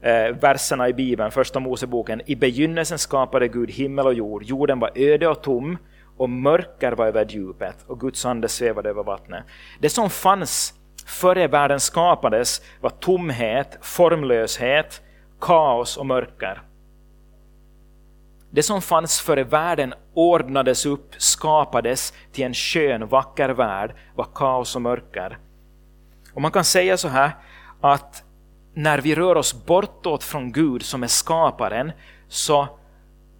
eh, 0.01 0.35
verserna 0.41 0.89
i 0.89 0.93
Bibeln, 0.93 1.31
första 1.31 1.59
Moseboken. 1.59 2.21
I 2.25 2.35
begynnelsen 2.35 2.99
skapade 2.99 3.47
Gud 3.47 3.71
himmel 3.71 4.05
och 4.05 4.13
jord. 4.13 4.43
Jorden 4.43 4.79
var 4.79 4.91
öde 4.95 5.27
och 5.27 5.43
tom 5.43 5.77
och 6.17 6.29
mörker 6.29 6.91
var 6.91 7.07
över 7.07 7.25
djupet 7.25 7.75
och 7.87 7.99
Guds 7.99 8.25
ande 8.25 8.47
svävade 8.47 8.89
över 8.89 9.03
vattnet. 9.03 9.43
Det 9.79 9.89
som 9.89 10.09
fanns 10.09 10.73
före 11.05 11.47
världen 11.47 11.79
skapades 11.79 12.61
var 12.81 12.89
tomhet, 12.89 13.77
formlöshet, 13.81 15.01
kaos 15.41 15.97
och 15.97 16.05
mörker. 16.05 16.61
Det 18.51 18.63
som 18.63 18.81
fanns 18.81 19.21
före 19.21 19.43
världen 19.43 19.93
ordnades 20.13 20.85
upp, 20.85 21.15
skapades 21.17 22.13
till 22.31 22.43
en 22.45 22.53
skön, 22.53 23.07
vacker 23.07 23.49
värld, 23.49 23.95
var 24.15 24.27
kaos 24.35 24.75
och 24.75 24.81
mörker. 24.81 25.37
Och 26.33 26.41
man 26.41 26.51
kan 26.51 26.63
säga 26.63 26.97
så 26.97 27.07
här 27.07 27.31
att 27.81 28.23
när 28.73 29.01
vi 29.01 29.15
rör 29.15 29.35
oss 29.35 29.65
bortåt 29.65 30.23
från 30.23 30.51
Gud 30.51 30.83
som 30.83 31.03
är 31.03 31.07
skaparen 31.07 31.91
så, 32.27 32.67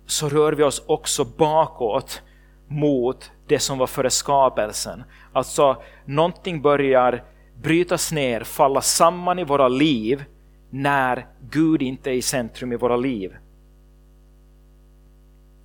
så 0.06 0.30
rör 0.30 0.54
vi 0.54 0.64
oss 0.64 0.84
också 0.88 1.26
bakåt 1.26 2.22
mot 2.68 3.32
det 3.48 3.60
som 3.60 3.78
var 3.78 3.88
före 3.88 4.10
skapelsen. 4.10 5.04
Alltså 5.34 5.82
någonting 6.06 6.62
börjar 6.62 7.24
brytas 7.64 8.12
ner, 8.12 8.44
falla 8.44 8.82
samman 8.82 9.40
i 9.40 9.44
våra 9.44 9.68
liv 9.68 10.24
när 10.70 11.28
Gud 11.50 11.82
inte 11.82 12.10
är 12.10 12.14
i 12.14 12.22
centrum 12.22 12.74
i 12.74 12.76
våra 12.76 12.98
liv. 12.98 13.36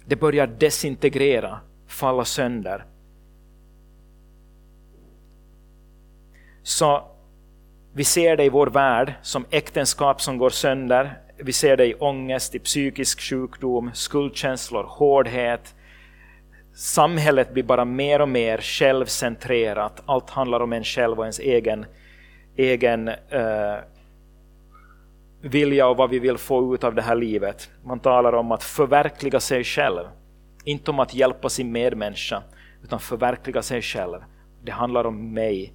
Det 0.06 0.16
börjar 0.16 0.46
desintegrera, 0.46 1.60
falla 1.86 2.24
sönder. 2.24 2.84
Så 6.62 7.02
vi 7.92 8.04
ser 8.04 8.36
det 8.36 8.44
i 8.44 8.48
vår 8.48 8.66
värld 8.66 9.14
som 9.22 9.44
äktenskap 9.50 10.20
som 10.20 10.38
går 10.38 10.50
sönder. 10.50 11.18
Vi 11.36 11.52
ser 11.52 11.76
det 11.76 11.86
i 11.86 11.94
ångest, 11.94 12.54
i 12.54 12.58
psykisk 12.58 13.20
sjukdom, 13.20 13.90
skuldkänslor, 13.94 14.84
hårdhet, 14.88 15.74
samhället 16.78 17.52
blir 17.52 17.62
bara 17.62 17.84
mer 17.84 18.20
och 18.20 18.28
mer 18.28 18.58
självcentrerat. 18.58 20.02
Allt 20.06 20.30
handlar 20.30 20.60
om 20.60 20.72
en 20.72 20.84
själv 20.84 21.18
och 21.18 21.24
ens 21.24 21.38
egen, 21.38 21.86
egen 22.56 23.08
uh, 23.08 23.78
vilja 25.40 25.88
och 25.88 25.96
vad 25.96 26.10
vi 26.10 26.18
vill 26.18 26.38
få 26.38 26.74
ut 26.74 26.84
av 26.84 26.94
det 26.94 27.02
här 27.02 27.14
livet. 27.14 27.70
Man 27.84 28.00
talar 28.00 28.32
om 28.32 28.52
att 28.52 28.62
förverkliga 28.62 29.40
sig 29.40 29.64
själv. 29.64 30.04
Inte 30.64 30.90
om 30.90 31.00
att 31.00 31.14
hjälpa 31.14 31.48
sin 31.48 31.72
medmänniska, 31.72 32.42
utan 32.84 33.00
förverkliga 33.00 33.62
sig 33.62 33.82
själv. 33.82 34.18
Det 34.62 34.72
handlar 34.72 35.04
om 35.04 35.32
mig. 35.32 35.72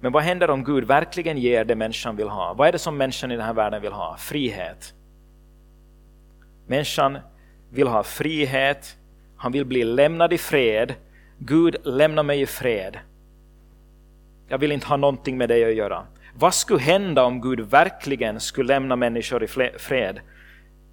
Men 0.00 0.12
vad 0.12 0.22
händer 0.22 0.50
om 0.50 0.64
Gud 0.64 0.84
verkligen 0.84 1.38
ger 1.38 1.64
det 1.64 1.74
människan 1.74 2.16
vill 2.16 2.28
ha? 2.28 2.54
Vad 2.54 2.68
är 2.68 2.72
det 2.72 2.78
som 2.78 2.96
människan 2.96 3.30
i 3.30 3.36
den 3.36 3.46
här 3.46 3.54
världen 3.54 3.82
vill 3.82 3.92
ha? 3.92 4.16
Frihet. 4.16 4.94
Människan 6.66 7.18
vill 7.76 7.86
ha 7.86 8.02
frihet, 8.02 8.96
han 9.36 9.52
vill 9.52 9.64
bli 9.64 9.84
lämnad 9.84 10.32
i 10.32 10.38
fred. 10.38 10.94
Gud, 11.38 11.76
lämna 11.84 12.22
mig 12.22 12.40
i 12.40 12.46
fred. 12.46 12.98
Jag 14.48 14.58
vill 14.58 14.72
inte 14.72 14.86
ha 14.86 14.96
någonting 14.96 15.38
med 15.38 15.48
dig 15.48 15.64
att 15.64 15.74
göra. 15.74 16.06
Vad 16.34 16.54
skulle 16.54 16.80
hända 16.80 17.24
om 17.24 17.40
Gud 17.40 17.60
verkligen 17.60 18.40
skulle 18.40 18.74
lämna 18.74 18.96
människor 18.96 19.44
i 19.44 19.46
fred? 19.78 20.20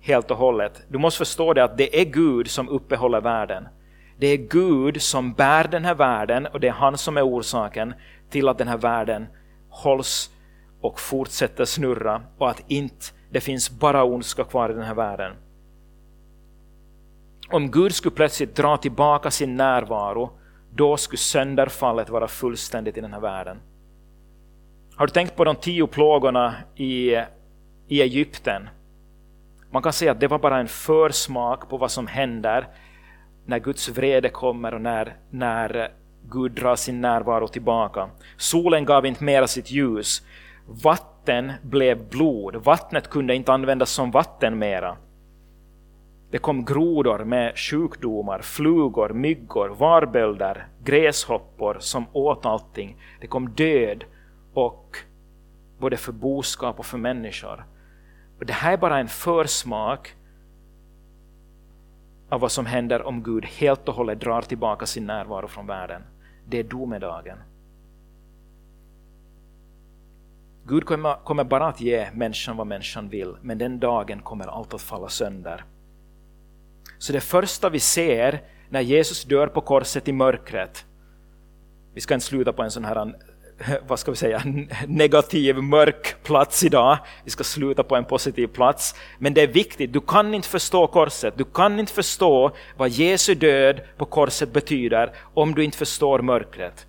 Helt 0.02 0.32
och 0.32 0.38
hållet. 0.38 0.82
Du 0.88 0.98
måste 0.98 1.18
förstå 1.18 1.54
det 1.54 1.64
att 1.64 1.78
det 1.78 2.02
är 2.02 2.06
Gud 2.06 2.50
som 2.50 2.70
uppehåller 2.70 3.22
världen. 3.22 3.68
Det 4.18 4.28
är 4.28 4.38
Gud 4.38 5.02
som 5.02 5.34
bär 5.34 5.68
den 5.68 5.86
här 5.86 5.96
världen 5.96 6.46
och 6.46 6.60
det 6.60 6.68
är 6.68 6.72
han 6.72 6.98
som 6.98 7.18
är 7.18 7.28
orsaken 7.28 7.94
till 8.30 8.48
att 8.48 8.58
den 8.58 8.68
här 8.68 8.78
världen 8.78 9.28
hålls 9.70 10.30
och 10.82 11.00
fortsätter 11.00 11.66
snurra 11.66 12.22
och 12.38 12.50
att 12.50 12.64
inte 12.68 13.06
det 13.32 13.42
finns 13.42 13.70
bara 13.72 14.04
ondska 14.04 14.44
kvar 14.44 14.70
i 14.70 14.74
den 14.74 14.84
här 14.84 14.94
världen 14.94 15.34
om 17.54 17.72
Gud 17.72 17.96
skulle 17.96 18.16
plötsligt 18.16 18.56
dra 18.56 18.78
tillbaka 18.78 19.32
sin 19.32 19.58
närvaro, 19.58 20.30
då 20.72 20.98
skulle 20.98 21.18
sönderfallet 21.18 22.10
vara 22.10 22.28
fullständigt 22.28 22.98
i 22.98 23.02
den 23.02 23.14
här 23.14 23.20
världen. 23.20 23.58
Har 24.96 25.08
du 25.08 25.14
tänkt 25.14 25.36
på 25.36 25.44
de 25.44 25.56
tio 25.56 25.88
plågorna 25.88 26.56
i, 26.76 27.12
i 27.88 28.02
Egypten? 28.02 28.70
Man 29.72 29.82
kan 29.82 29.94
säga 29.94 30.12
att 30.12 30.20
det 30.20 30.28
var 30.28 30.40
bara 30.40 30.60
en 30.60 30.68
försmak 30.68 31.70
på 31.70 31.78
vad 31.78 31.92
som 31.92 32.08
händer 32.08 32.68
när 33.46 33.60
Guds 33.60 33.90
vrede 33.90 34.30
kommer 34.30 34.74
och 34.74 34.82
när, 34.82 35.16
när 35.30 35.92
Gud 36.32 36.52
drar 36.52 36.76
sin 36.76 37.02
närvaro 37.02 37.48
tillbaka. 37.48 38.10
Solen 38.38 38.86
gav 38.86 39.06
inte 39.06 39.24
mera 39.24 39.48
sitt 39.48 39.72
ljus. 39.72 40.22
Vatten 40.68 41.52
blev 41.62 42.10
blod. 42.10 42.56
Vattnet 42.56 43.10
kunde 43.10 43.36
inte 43.36 43.54
användas 43.54 43.90
som 43.90 44.12
vatten 44.12 44.60
mera. 44.60 44.98
Det 46.34 46.40
kom 46.40 46.66
grodor 46.66 47.24
med 47.24 47.58
sjukdomar, 47.58 48.42
flugor, 48.42 49.10
myggor, 49.10 49.70
varbölder, 49.70 50.68
gräshoppor 50.84 51.78
som 51.80 52.06
åt 52.14 52.46
allting. 52.46 52.98
Det 53.22 53.28
kom 53.28 53.50
död 53.50 54.04
och 54.54 54.98
både 55.80 55.98
för 55.98 56.12
boskap 56.12 56.80
och 56.80 56.86
för 56.86 56.98
människor. 56.98 57.66
Och 58.40 58.46
det 58.46 58.54
här 58.54 58.74
är 58.74 58.78
bara 58.78 59.00
en 59.00 59.08
försmak 59.08 60.16
av 62.30 62.40
vad 62.40 62.52
som 62.52 62.66
händer 62.66 63.02
om 63.02 63.24
Gud 63.24 63.46
helt 63.46 63.90
och 63.90 63.96
hållet 63.96 64.20
drar 64.20 64.42
tillbaka 64.42 64.86
sin 64.86 65.06
närvaro 65.06 65.48
från 65.48 65.68
världen. 65.68 66.02
Det 66.48 66.60
är 66.60 66.64
domedagen. 66.64 67.38
Gud 70.66 70.86
kommer 70.86 71.44
bara 71.44 71.68
att 71.68 71.82
ge 71.82 72.12
människan 72.14 72.58
vad 72.58 72.68
människan 72.68 73.10
vill, 73.10 73.36
men 73.42 73.58
den 73.58 73.80
dagen 73.80 74.22
kommer 74.22 74.48
allt 74.48 74.74
att 74.74 74.82
falla 74.82 75.10
sönder. 75.10 75.66
Så 77.04 77.14
det 77.14 77.22
första 77.22 77.70
vi 77.70 77.80
ser 77.80 78.42
när 78.70 78.82
Jesus 78.82 79.24
dör 79.24 79.48
på 79.48 79.62
korset 79.62 80.08
i 80.08 80.12
mörkret, 80.14 80.86
vi 81.94 82.02
ska 82.02 82.14
inte 82.14 82.26
sluta 82.26 82.54
på 82.54 82.64
en 82.64 82.72
sån 82.72 82.86
här 82.86 83.14
vad 83.88 84.00
ska 84.00 84.12
vi 84.12 84.18
säga, 84.18 84.44
negativ, 84.88 85.58
mörk 85.58 86.16
plats 86.24 86.64
idag. 86.64 86.98
Vi 87.24 87.32
ska 87.32 87.44
sluta 87.44 87.84
på 87.84 87.96
en 87.96 88.06
positiv 88.06 88.48
plats. 88.48 88.96
Men 89.20 89.34
det 89.34 89.42
är 89.42 89.48
viktigt, 89.48 89.94
du 89.94 90.00
kan 90.00 90.34
inte 90.34 90.48
förstå 90.48 90.88
korset, 90.88 91.34
du 91.38 91.44
kan 91.44 91.80
inte 91.80 91.94
förstå 91.94 92.52
vad 92.78 92.90
Jesu 92.90 93.36
död 93.36 93.82
på 93.98 94.06
korset 94.06 94.54
betyder 94.54 95.16
om 95.34 95.56
du 95.56 95.64
inte 95.64 95.78
förstår 95.78 96.20
mörkret. 96.20 96.88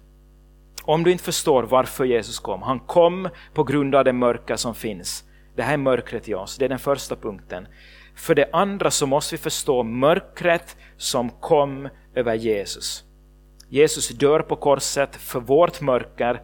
Om 0.83 1.05
du 1.05 1.13
inte 1.13 1.25
förstår 1.25 1.63
varför 1.63 2.05
Jesus 2.05 2.39
kom. 2.39 2.63
Han 2.63 2.81
kom 2.81 3.29
på 3.55 3.65
grund 3.65 3.95
av 3.95 4.05
det 4.05 4.13
mörka 4.13 4.57
som 4.57 4.75
finns. 4.75 5.25
Det 5.57 5.63
här 5.63 5.73
är 5.73 5.79
mörkret 5.79 6.29
i 6.29 6.35
oss, 6.35 6.57
det 6.59 6.65
är 6.65 6.69
den 6.69 6.79
första 6.79 7.17
punkten. 7.17 7.67
För 8.15 8.35
det 8.35 8.49
andra 8.53 8.91
så 8.91 9.07
måste 9.07 9.35
vi 9.35 9.39
förstå 9.39 9.83
mörkret 9.83 10.77
som 10.97 11.31
kom 11.31 11.89
över 12.15 12.35
Jesus. 12.35 13.05
Jesus 13.69 14.09
dör 14.09 14.41
på 14.41 14.57
korset 14.57 15.17
för 15.17 15.41
vårt 15.41 15.81
mörker, 15.81 16.43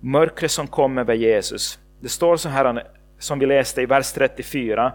mörkret 0.00 0.50
som 0.50 0.66
kom 0.66 0.98
över 0.98 1.14
Jesus. 1.14 1.78
Det 2.00 2.08
står 2.08 2.36
så 2.36 2.48
här 2.48 2.86
som 3.18 3.38
vi 3.38 3.46
läste 3.46 3.82
i 3.82 3.86
vers 3.86 4.12
34. 4.12 4.92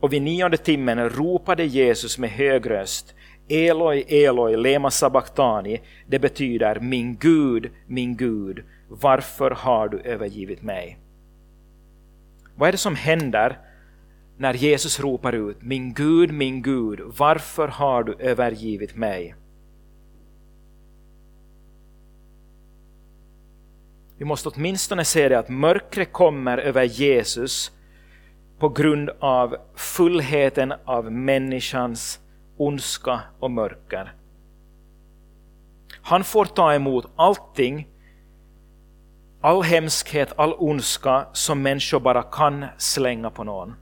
Och 0.00 0.12
vid 0.12 0.22
nionde 0.22 0.56
timmen 0.56 1.10
ropade 1.10 1.64
Jesus 1.64 2.18
med 2.18 2.30
hög 2.30 2.70
röst 2.70 3.14
Eloi, 3.48 4.24
Eloi, 4.24 4.56
lema 4.56 4.90
sabachthani. 4.90 5.80
Det 6.06 6.18
betyder 6.18 6.80
min 6.80 7.16
Gud, 7.16 7.70
min 7.86 8.16
Gud, 8.16 8.64
varför 8.88 9.50
har 9.50 9.88
du 9.88 10.00
övergivit 10.00 10.62
mig? 10.62 10.98
Vad 12.56 12.68
är 12.68 12.72
det 12.72 12.78
som 12.78 12.96
händer 12.96 13.58
när 14.40 14.54
Jesus 14.54 15.00
ropar 15.00 15.32
ut 15.32 15.56
Min 15.62 15.94
Gud, 15.94 16.32
min 16.32 16.62
Gud, 16.62 17.00
varför 17.18 17.68
har 17.68 18.02
du 18.02 18.14
övergivit 18.18 18.96
mig? 18.96 19.34
Vi 24.18 24.24
måste 24.24 24.48
åtminstone 24.48 25.04
se 25.04 25.28
det 25.28 25.38
att 25.38 25.48
mörkret 25.48 26.12
kommer 26.12 26.58
över 26.58 26.84
Jesus 26.84 27.72
på 28.58 28.68
grund 28.68 29.10
av 29.18 29.56
fullheten 29.74 30.72
av 30.84 31.12
människans 31.12 32.20
ondska 32.56 33.20
och 33.40 33.50
mörker. 33.50 34.12
Han 36.02 36.24
får 36.24 36.44
ta 36.44 36.74
emot 36.74 37.06
allting, 37.16 37.88
all 39.40 39.62
hemskhet, 39.62 40.32
all 40.36 40.54
ondska 40.58 41.26
som 41.32 41.62
människor 41.62 42.00
bara 42.00 42.22
kan 42.22 42.64
slänga 42.78 43.30
på 43.30 43.44
någon. 43.44 43.74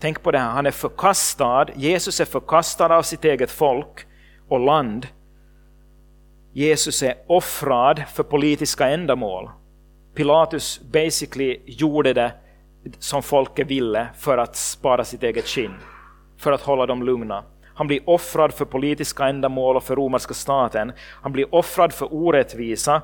Tänk 0.00 0.22
på 0.22 0.30
det 0.30 0.38
här, 0.38 0.50
han 0.50 0.66
är 0.66 0.70
förkastad, 0.70 1.66
Jesus 1.74 2.20
är 2.20 2.24
förkastad 2.24 2.96
av 2.96 3.02
sitt 3.02 3.24
eget 3.24 3.50
folk 3.50 4.06
och 4.48 4.60
land. 4.60 5.06
Jesus 6.52 7.02
är 7.02 7.14
offrad 7.26 8.02
för 8.14 8.22
politiska 8.22 8.88
ändamål. 8.88 9.50
Pilatus 10.14 10.80
basically 10.92 11.60
gjorde 11.66 12.12
det 12.12 12.32
som 12.98 13.22
folket 13.22 13.66
ville 13.66 14.06
för 14.18 14.38
att 14.38 14.56
spara 14.56 15.04
sitt 15.04 15.22
eget 15.22 15.46
skinn, 15.46 15.74
för 16.38 16.52
att 16.52 16.60
hålla 16.60 16.86
dem 16.86 17.02
lugna. 17.02 17.44
Han 17.74 17.86
blir 17.86 18.10
offrad 18.10 18.54
för 18.54 18.64
politiska 18.64 19.28
ändamål 19.28 19.76
och 19.76 19.84
för 19.84 19.96
romerska 19.96 20.34
staten. 20.34 20.92
Han 21.22 21.32
blir 21.32 21.54
offrad 21.54 21.92
för 21.92 22.14
orättvisa, 22.14 23.02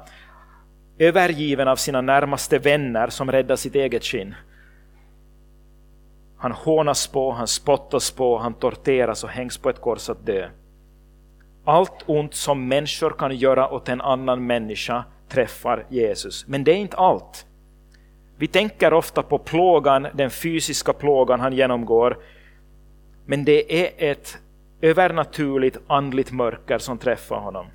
övergiven 0.98 1.68
av 1.68 1.76
sina 1.76 2.00
närmaste 2.00 2.58
vänner 2.58 3.08
som 3.08 3.32
räddar 3.32 3.56
sitt 3.56 3.74
eget 3.74 4.04
skinn. 4.04 4.34
Han 6.38 6.52
hånas 6.52 7.06
på, 7.06 7.30
han 7.30 7.46
spottas 7.46 8.10
på, 8.10 8.38
han 8.38 8.54
torteras 8.54 9.24
och 9.24 9.30
hängs 9.30 9.58
på 9.58 9.70
ett 9.70 9.80
kors 9.80 10.08
att 10.08 10.26
dö. 10.26 10.48
Allt 11.64 12.04
ont 12.06 12.34
som 12.34 12.68
människor 12.68 13.10
kan 13.10 13.36
göra 13.36 13.70
åt 13.70 13.88
en 13.88 14.00
annan 14.00 14.46
människa 14.46 15.04
träffar 15.28 15.86
Jesus. 15.88 16.46
Men 16.46 16.64
det 16.64 16.72
är 16.72 16.76
inte 16.76 16.96
allt. 16.96 17.46
Vi 18.38 18.46
tänker 18.46 18.92
ofta 18.92 19.22
på 19.22 19.38
plågan, 19.38 20.06
den 20.14 20.30
fysiska 20.30 20.92
plågan 20.92 21.40
han 21.40 21.52
genomgår. 21.52 22.18
Men 23.26 23.44
det 23.44 23.82
är 23.84 24.10
ett 24.10 24.38
övernaturligt 24.80 25.78
andligt 25.86 26.32
mörker 26.32 26.78
som 26.78 26.98
träffar 26.98 27.36
honom. 27.36 27.66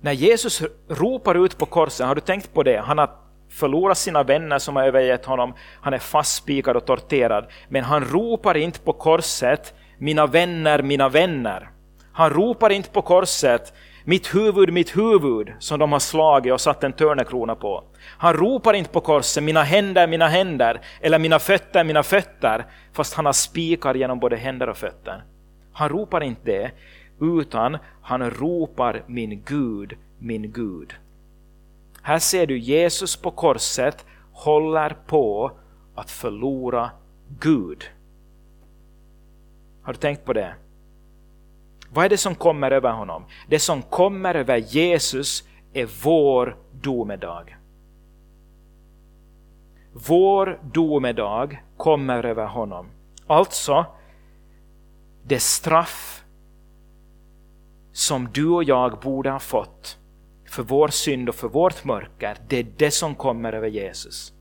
När 0.00 0.12
Jesus 0.12 0.62
ropar 0.88 1.44
ut 1.44 1.58
på 1.58 1.66
korset, 1.66 2.06
har 2.06 2.14
du 2.14 2.20
tänkt 2.20 2.54
på 2.54 2.62
det? 2.62 2.78
Han 2.78 2.98
har 2.98 3.10
förlorat 3.50 3.98
sina 3.98 4.22
vänner 4.22 4.58
som 4.58 4.76
har 4.76 4.82
övergett 4.82 5.24
honom, 5.24 5.54
han 5.80 5.94
är 5.94 5.98
fastspikad 5.98 6.76
och 6.76 6.86
torterad. 6.86 7.46
Men 7.68 7.84
han 7.84 8.04
ropar 8.04 8.56
inte 8.56 8.80
på 8.80 8.92
korset 8.92 9.74
mina 9.98 10.26
vänner, 10.26 10.82
mina 10.82 11.08
vänner. 11.08 11.70
Han 12.12 12.30
ropar 12.30 12.70
inte 12.70 12.90
på 12.90 13.02
korset 13.02 13.72
mitt 14.04 14.34
huvud, 14.34 14.72
mitt 14.72 14.96
huvud 14.96 15.52
som 15.58 15.78
de 15.78 15.92
har 15.92 15.98
slagit 15.98 16.52
och 16.52 16.60
satt 16.60 16.84
en 16.84 16.92
törnekrona 16.92 17.54
på. 17.54 17.84
Han 18.18 18.32
ropar 18.32 18.74
inte 18.74 18.90
på 18.90 19.00
korset 19.00 19.42
mina 19.42 19.62
händer, 19.62 20.06
mina 20.06 20.28
händer 20.28 20.80
eller 21.00 21.18
mina 21.18 21.38
fötter, 21.38 21.84
mina 21.84 22.02
fötter 22.02 22.66
fast 22.92 23.14
han 23.14 23.26
har 23.26 23.32
spikar 23.32 23.94
genom 23.94 24.18
både 24.18 24.36
händer 24.36 24.68
och 24.68 24.76
fötter. 24.76 25.24
Han 25.72 25.88
ropar 25.88 26.22
inte 26.22 26.42
det 26.44 26.70
utan 27.20 27.78
han 28.02 28.30
ropar 28.30 29.02
min 29.06 29.42
Gud, 29.46 29.96
min 30.18 30.52
Gud. 30.52 30.94
Här 32.08 32.18
ser 32.18 32.46
du 32.46 32.58
Jesus 32.58 33.16
på 33.16 33.30
korset 33.30 34.06
håller 34.32 34.96
på 35.06 35.52
att 35.94 36.10
förlora 36.10 36.90
Gud. 37.40 37.84
Har 39.82 39.92
du 39.92 39.98
tänkt 39.98 40.24
på 40.24 40.32
det? 40.32 40.54
Vad 41.90 42.04
är 42.04 42.08
det 42.08 42.16
som 42.16 42.34
kommer 42.34 42.70
över 42.70 42.92
honom? 42.92 43.24
Det 43.48 43.58
som 43.58 43.82
kommer 43.82 44.34
över 44.34 44.56
Jesus 44.56 45.44
är 45.72 45.88
vår 46.02 46.56
domedag. 46.72 47.56
Vår 49.92 50.60
domedag 50.62 51.62
kommer 51.76 52.24
över 52.24 52.46
honom. 52.46 52.86
Alltså, 53.26 53.86
det 55.22 55.42
straff 55.42 56.24
som 57.92 58.28
du 58.32 58.48
och 58.48 58.64
jag 58.64 58.98
borde 58.98 59.30
ha 59.30 59.38
fått 59.38 59.98
för 60.48 60.62
vår 60.62 60.88
synd 60.88 61.28
och 61.28 61.34
för 61.34 61.48
vårt 61.48 61.84
mörker, 61.84 62.36
det 62.48 62.56
är 62.56 62.66
det 62.76 62.90
som 62.90 63.14
kommer 63.14 63.52
över 63.52 63.68
Jesus. 63.68 64.32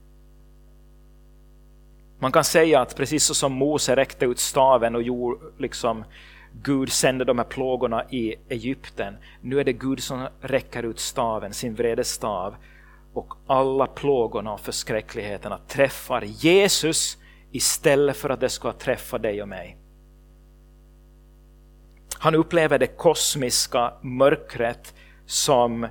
Man 2.19 2.31
kan 2.31 2.43
säga 2.43 2.81
att 2.81 2.95
precis 2.95 3.23
så 3.23 3.33
som 3.33 3.53
Mose 3.53 3.95
räckte 3.95 4.25
ut 4.25 4.39
staven 4.39 4.95
och 4.95 5.03
gjorde, 5.03 5.45
liksom, 5.57 6.03
Gud 6.63 6.91
sände 6.91 7.25
de 7.25 7.37
här 7.37 7.45
plågorna 7.45 8.05
i 8.09 8.35
Egypten. 8.49 9.17
Nu 9.41 9.59
är 9.59 9.63
det 9.63 9.73
Gud 9.73 10.03
som 10.03 10.27
räcker 10.41 10.83
ut 10.83 10.99
staven, 10.99 11.53
sin 11.53 11.75
vredestav 11.75 12.55
och 13.13 13.33
alla 13.47 13.87
plågorna 13.87 14.53
och 14.53 14.59
förskräckligheterna 14.59 15.59
träffar 15.67 16.21
Jesus 16.21 17.17
istället 17.51 18.17
för 18.17 18.29
att 18.29 18.39
det 18.39 18.49
ska 18.49 18.73
träffa 18.73 19.17
dig 19.17 19.41
och 19.41 19.47
mig. 19.47 19.77
Han 22.19 22.35
upplever 22.35 22.79
det 22.79 22.87
kosmiska 22.87 23.93
mörkret 24.01 24.93
som 25.27 25.87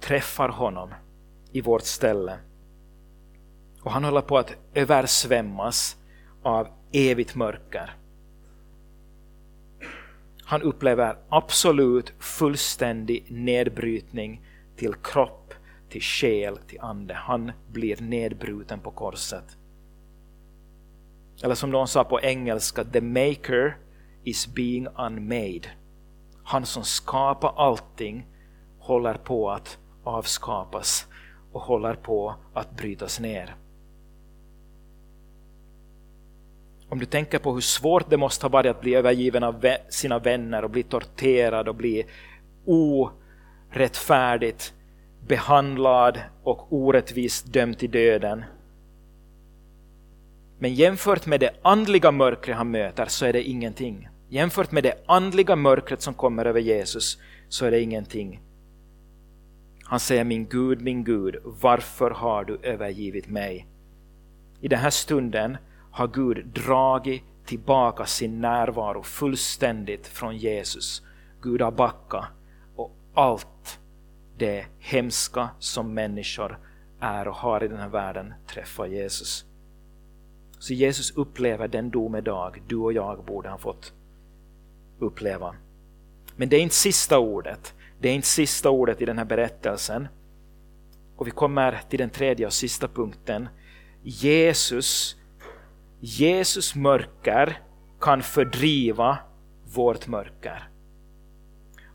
träffar 0.00 0.48
honom 0.48 0.94
i 1.52 1.60
vårt 1.60 1.82
ställe. 1.82 2.38
Och 3.82 3.92
han 3.92 4.04
håller 4.04 4.20
på 4.20 4.38
att 4.38 4.56
översvämmas 4.74 5.96
av 6.42 6.68
evigt 6.92 7.34
mörker. 7.34 7.96
Han 10.42 10.62
upplever 10.62 11.16
absolut 11.28 12.12
fullständig 12.18 13.26
nedbrytning 13.30 14.42
till 14.76 14.94
kropp, 14.94 15.54
till 15.88 16.02
själ, 16.02 16.56
till 16.56 16.80
ande. 16.80 17.14
Han 17.14 17.52
blir 17.72 17.96
nedbruten 18.00 18.80
på 18.80 18.90
korset. 18.90 19.56
Eller 21.42 21.54
som 21.54 21.70
någon 21.70 21.88
sa 21.88 22.04
på 22.04 22.20
engelska, 22.20 22.84
the 22.84 23.00
maker 23.00 23.76
is 24.24 24.54
being 24.54 24.86
unmade. 24.86 25.68
Han 26.48 26.66
som 26.66 26.84
skapar 26.84 27.52
allting 27.56 28.26
håller 28.78 29.14
på 29.14 29.50
att 29.50 29.78
avskapas 30.04 31.06
och 31.52 31.60
håller 31.60 31.94
på 31.94 32.34
att 32.54 32.76
brytas 32.76 33.20
ner. 33.20 33.56
Om 36.88 36.98
du 36.98 37.06
tänker 37.06 37.38
på 37.38 37.52
hur 37.52 37.60
svårt 37.60 38.10
det 38.10 38.16
måste 38.16 38.46
ha 38.46 38.50
varit 38.50 38.70
att 38.70 38.80
bli 38.80 38.94
övergiven 38.94 39.42
av 39.42 39.66
sina 39.88 40.18
vänner 40.18 40.64
och 40.64 40.70
bli 40.70 40.82
torterad 40.82 41.68
och 41.68 41.74
bli 41.74 42.06
orättfärdigt 42.64 44.74
behandlad 45.26 46.20
och 46.42 46.72
orättvist 46.72 47.52
dömd 47.52 47.78
till 47.78 47.90
döden. 47.90 48.44
Men 50.58 50.74
jämfört 50.74 51.26
med 51.26 51.40
det 51.40 51.50
andliga 51.62 52.12
mörkret 52.12 52.56
han 52.56 52.70
möter 52.70 53.06
så 53.06 53.26
är 53.26 53.32
det 53.32 53.42
ingenting. 53.42 54.08
Jämfört 54.28 54.72
med 54.72 54.82
det 54.82 54.94
andliga 55.06 55.56
mörkret 55.56 56.02
som 56.02 56.14
kommer 56.14 56.44
över 56.44 56.60
Jesus 56.60 57.18
så 57.48 57.66
är 57.66 57.70
det 57.70 57.80
ingenting. 57.80 58.40
Han 59.82 60.00
säger 60.00 60.24
min 60.24 60.46
Gud, 60.46 60.80
min 60.80 61.04
Gud, 61.04 61.36
varför 61.44 62.10
har 62.10 62.44
du 62.44 62.58
övergivit 62.62 63.28
mig? 63.28 63.66
I 64.60 64.68
den 64.68 64.78
här 64.78 64.90
stunden 64.90 65.56
har 65.90 66.08
Gud 66.08 66.46
dragit 66.46 67.22
tillbaka 67.46 68.06
sin 68.06 68.40
närvaro 68.40 69.02
fullständigt 69.02 70.06
från 70.06 70.36
Jesus. 70.36 71.02
Gud 71.42 71.62
har 71.62 71.70
backat 71.70 72.24
och 72.76 72.96
allt 73.14 73.80
det 74.38 74.66
hemska 74.78 75.48
som 75.58 75.94
människor 75.94 76.58
är 77.00 77.28
och 77.28 77.34
har 77.34 77.64
i 77.64 77.68
den 77.68 77.78
här 77.78 77.88
världen 77.88 78.34
träffar 78.46 78.86
Jesus. 78.86 79.44
Så 80.58 80.74
Jesus 80.74 81.16
upplever 81.16 81.68
den 81.68 81.90
domedag 81.90 82.62
du 82.66 82.76
och 82.76 82.92
jag 82.92 83.24
borde 83.24 83.48
ha 83.48 83.58
fått 83.58 83.92
uppleva. 84.98 85.54
Men 86.36 86.48
det 86.48 86.56
är 86.56 86.60
inte 86.60 86.74
sista 86.74 87.18
ordet. 87.18 87.74
Det 88.00 88.08
är 88.08 88.14
inte 88.14 88.28
sista 88.28 88.70
ordet 88.70 89.02
i 89.02 89.04
den 89.04 89.18
här 89.18 89.24
berättelsen. 89.24 90.08
Och 91.16 91.26
vi 91.26 91.30
kommer 91.30 91.80
till 91.88 91.98
den 91.98 92.10
tredje 92.10 92.46
och 92.46 92.52
sista 92.52 92.88
punkten. 92.88 93.48
Jesus, 94.02 95.16
Jesus 96.00 96.74
mörker 96.74 97.62
kan 98.00 98.22
fördriva 98.22 99.18
vårt 99.74 100.06
mörker. 100.06 100.68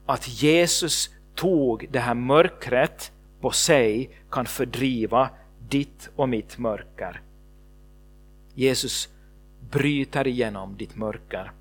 Att 0.06 0.28
Jesus 0.28 1.10
tog 1.36 1.88
det 1.92 2.00
här 2.00 2.14
mörkret 2.14 3.12
på 3.42 3.52
sig 3.52 4.10
kan 4.32 4.46
fördriva 4.46 5.30
ditt 5.70 6.10
och 6.16 6.30
mitt 6.30 6.58
mörker. 6.58 7.22
Jesus 8.54 9.10
bryter 9.72 10.28
igenom 10.28 10.78
ditt 10.78 10.96
mörker. 10.96 11.52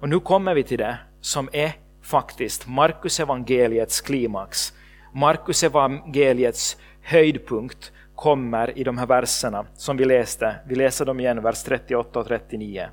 Och 0.00 0.08
nu 0.08 0.20
kommer 0.20 0.54
vi 0.54 0.62
till 0.62 0.78
det 0.78 0.98
som 1.20 1.48
är 1.52 1.72
faktiskt 2.02 2.68
Markus 2.68 3.20
evangeliets 3.20 4.00
klimax. 4.00 4.72
Markus 5.14 5.62
evangeliets 5.62 6.76
höjdpunkt 7.02 7.92
kommer 8.14 8.78
i 8.78 8.84
de 8.84 8.98
här 8.98 9.06
verserna 9.06 9.66
som 9.74 9.96
vi 9.96 10.04
läste. 10.04 10.56
Vi 10.66 10.74
läser 10.74 11.04
dem 11.04 11.20
igen, 11.20 11.42
vers 11.42 11.62
38 11.62 12.20
och 12.20 12.26
39. 12.26 12.88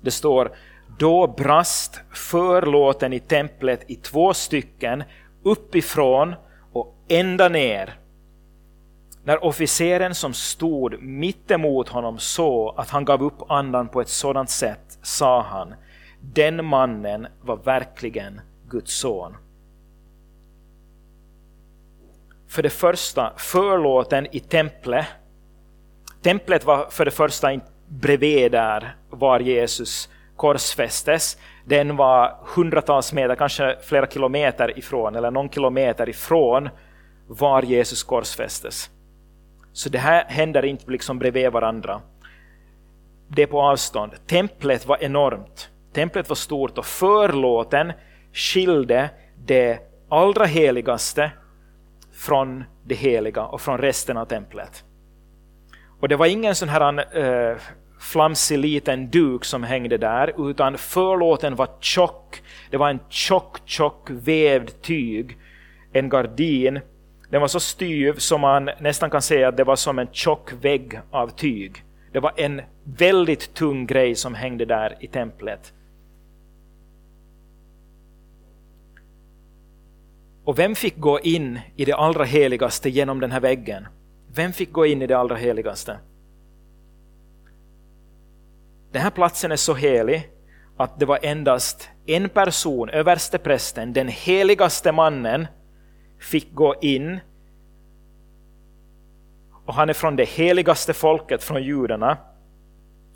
Det 0.00 0.10
står 0.10 0.56
Då 0.98 1.26
brast 1.26 2.00
förlåten 2.12 3.12
i 3.12 3.20
templet 3.20 3.90
i 3.90 3.96
två 3.96 4.34
stycken 4.34 5.04
uppifrån 5.42 6.34
och 6.72 6.94
ända 7.08 7.48
ner 7.48 7.94
när 9.24 9.44
officeren 9.44 10.14
som 10.14 10.34
stod 10.34 11.02
mittemot 11.02 11.88
honom 11.88 12.18
såg 12.18 12.74
att 12.76 12.90
han 12.90 13.04
gav 13.04 13.22
upp 13.22 13.50
andan 13.50 13.88
på 13.88 14.00
ett 14.00 14.08
sådant 14.08 14.50
sätt 14.50 14.98
sa 15.02 15.42
han, 15.42 15.74
den 16.20 16.64
mannen 16.64 17.26
var 17.42 17.56
verkligen 17.56 18.40
Guds 18.68 18.94
son. 18.94 19.36
För 22.48 22.62
det 22.62 22.70
första, 22.70 23.32
förlåten 23.36 24.26
i 24.32 24.40
templet. 24.40 25.06
Templet 26.22 26.64
var 26.64 26.86
för 26.90 27.04
det 27.04 27.10
första 27.10 27.52
inte 27.52 27.66
bredvid 27.88 28.52
där 28.52 28.96
var 29.10 29.40
Jesus 29.40 30.08
korsfästes. 30.36 31.38
Den 31.64 31.96
var 31.96 32.36
hundratals 32.54 33.12
meter, 33.12 33.34
kanske 33.34 33.76
flera 33.82 34.06
kilometer 34.06 34.78
ifrån, 34.78 35.16
eller 35.16 35.30
någon 35.30 35.50
kilometer 35.50 36.08
ifrån 36.08 36.68
var 37.26 37.62
Jesus 37.62 38.02
korsfästes. 38.02 38.90
Så 39.74 39.88
det 39.88 39.98
här 39.98 40.24
händer 40.24 40.64
inte 40.64 40.90
liksom 40.90 41.18
bredvid 41.18 41.52
varandra. 41.52 42.00
Det 43.28 43.42
är 43.42 43.46
på 43.46 43.62
avstånd. 43.62 44.12
Templet 44.26 44.86
var 44.86 45.04
enormt. 45.04 45.68
Templet 45.92 46.28
var 46.28 46.36
stort 46.36 46.78
och 46.78 46.86
förlåten 46.86 47.92
skilde 48.32 49.10
det 49.46 49.78
allra 50.08 50.44
heligaste 50.44 51.30
från 52.12 52.64
det 52.84 52.94
heliga 52.94 53.42
och 53.42 53.60
från 53.60 53.78
resten 53.78 54.16
av 54.16 54.24
templet. 54.24 54.84
Och 56.00 56.08
det 56.08 56.16
var 56.16 56.26
ingen 56.26 56.54
sån 56.54 56.68
här 56.68 57.18
äh, 57.18 57.56
flamsig 58.00 58.58
liten 58.58 59.10
duk 59.10 59.44
som 59.44 59.62
hängde 59.62 59.98
där, 59.98 60.50
utan 60.50 60.78
förlåten 60.78 61.56
var 61.56 61.68
tjock. 61.80 62.42
Det 62.70 62.76
var 62.76 62.90
en 62.90 63.00
tjock, 63.08 63.58
tjock 63.64 64.10
vävd 64.10 64.82
tyg, 64.82 65.38
en 65.92 66.08
gardin 66.08 66.80
den 67.34 67.40
var 67.40 67.48
så 67.48 67.60
styv 67.60 68.14
som 68.18 68.40
man 68.40 68.70
nästan 68.80 69.10
kan 69.10 69.22
säga 69.22 69.48
att 69.48 69.56
det 69.56 69.64
var 69.64 69.76
som 69.76 69.98
en 69.98 70.08
tjock 70.12 70.52
vägg 70.52 71.00
av 71.10 71.28
tyg. 71.28 71.84
Det 72.12 72.20
var 72.20 72.32
en 72.36 72.62
väldigt 72.84 73.54
tung 73.54 73.86
grej 73.86 74.14
som 74.14 74.34
hängde 74.34 74.64
där 74.64 74.96
i 75.00 75.06
templet. 75.06 75.72
Och 80.44 80.58
vem 80.58 80.74
fick 80.74 80.98
gå 80.98 81.20
in 81.20 81.60
i 81.76 81.84
det 81.84 81.92
allra 81.92 82.24
heligaste 82.24 82.90
genom 82.90 83.20
den 83.20 83.32
här 83.32 83.40
väggen? 83.40 83.86
Vem 84.34 84.52
fick 84.52 84.72
gå 84.72 84.86
in 84.86 85.02
i 85.02 85.06
det 85.06 85.18
allra 85.18 85.36
heligaste? 85.36 85.98
Den 88.92 89.02
här 89.02 89.10
platsen 89.10 89.52
är 89.52 89.56
så 89.56 89.74
helig 89.74 90.30
att 90.76 91.00
det 91.00 91.06
var 91.06 91.18
endast 91.22 91.88
en 92.06 92.28
person, 92.28 92.88
översteprästen, 92.88 93.92
den 93.92 94.08
heligaste 94.08 94.92
mannen, 94.92 95.46
fick 96.24 96.54
gå 96.54 96.74
in 96.80 97.20
och 99.64 99.74
han 99.74 99.88
är 99.88 99.92
från 99.92 100.16
det 100.16 100.24
heligaste 100.28 100.92
folket, 100.92 101.42
från 101.42 101.62
judarna. 101.62 102.16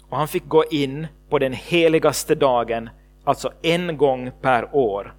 Och 0.09 0.17
han 0.17 0.29
fick 0.29 0.49
gå 0.49 0.65
in 0.65 1.07
på 1.29 1.39
den 1.39 1.53
heligaste 1.53 2.35
dagen, 2.35 2.91
alltså 3.25 3.53
en 3.63 3.97
gång 3.97 4.31
per 4.41 4.75
år. 4.77 5.15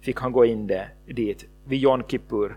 Fick 0.00 0.20
han 0.20 0.32
gå 0.32 0.44
in 0.44 0.66
det, 0.66 0.88
dit, 1.06 1.44
vid 1.64 1.78
Jom 1.78 2.02
Kippur. 2.08 2.56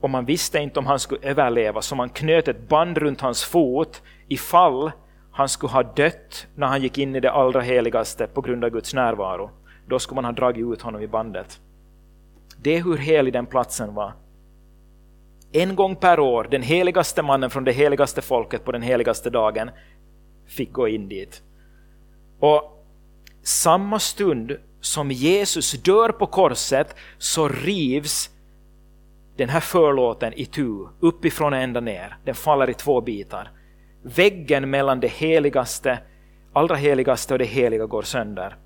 Och 0.00 0.10
man 0.10 0.24
visste 0.24 0.58
inte 0.58 0.78
om 0.78 0.86
han 0.86 0.98
skulle 0.98 1.20
överleva, 1.28 1.82
så 1.82 1.94
man 1.94 2.08
knöt 2.08 2.48
ett 2.48 2.68
band 2.68 2.98
runt 2.98 3.20
hans 3.20 3.44
fot 3.44 4.02
ifall 4.28 4.90
han 5.32 5.48
skulle 5.48 5.72
ha 5.72 5.82
dött 5.82 6.46
när 6.54 6.66
han 6.66 6.82
gick 6.82 6.98
in 6.98 7.16
i 7.16 7.20
det 7.20 7.30
allra 7.30 7.60
heligaste 7.60 8.26
på 8.26 8.40
grund 8.40 8.64
av 8.64 8.70
Guds 8.70 8.94
närvaro. 8.94 9.50
Då 9.86 9.98
skulle 9.98 10.14
man 10.14 10.24
ha 10.24 10.32
dragit 10.32 10.72
ut 10.72 10.82
honom 10.82 11.02
i 11.02 11.08
bandet. 11.08 11.60
Det 12.62 12.76
är 12.76 12.82
hur 12.82 12.96
helig 12.96 13.32
den 13.32 13.46
platsen 13.46 13.94
var. 13.94 14.12
En 15.52 15.76
gång 15.76 15.96
per 15.96 16.20
år, 16.20 16.48
den 16.50 16.62
heligaste 16.62 17.22
mannen 17.22 17.50
från 17.50 17.64
det 17.64 17.72
heligaste 17.72 18.22
folket 18.22 18.64
på 18.64 18.72
den 18.72 18.82
heligaste 18.82 19.30
dagen 19.30 19.70
fick 20.46 20.72
gå 20.72 20.88
in 20.88 21.08
dit. 21.08 21.42
Och 22.40 22.84
samma 23.42 23.98
stund 23.98 24.56
som 24.80 25.10
Jesus 25.10 25.72
dör 25.72 26.08
på 26.08 26.26
korset 26.26 26.96
så 27.18 27.48
rivs 27.48 28.30
den 29.36 29.48
här 29.48 29.60
förlåten 29.60 30.32
i 30.32 30.46
tu, 30.46 30.86
uppifrån 31.00 31.52
och 31.52 31.58
ända 31.58 31.80
ner. 31.80 32.16
Den 32.24 32.34
faller 32.34 32.70
i 32.70 32.74
två 32.74 33.00
bitar. 33.00 33.50
Väggen 34.02 34.70
mellan 34.70 35.00
det 35.00 35.08
heligaste, 35.08 35.98
allra 36.52 36.76
heligaste 36.76 37.34
och 37.34 37.38
det 37.38 37.44
heliga 37.44 37.86
går 37.86 38.02
sönder. 38.02 38.56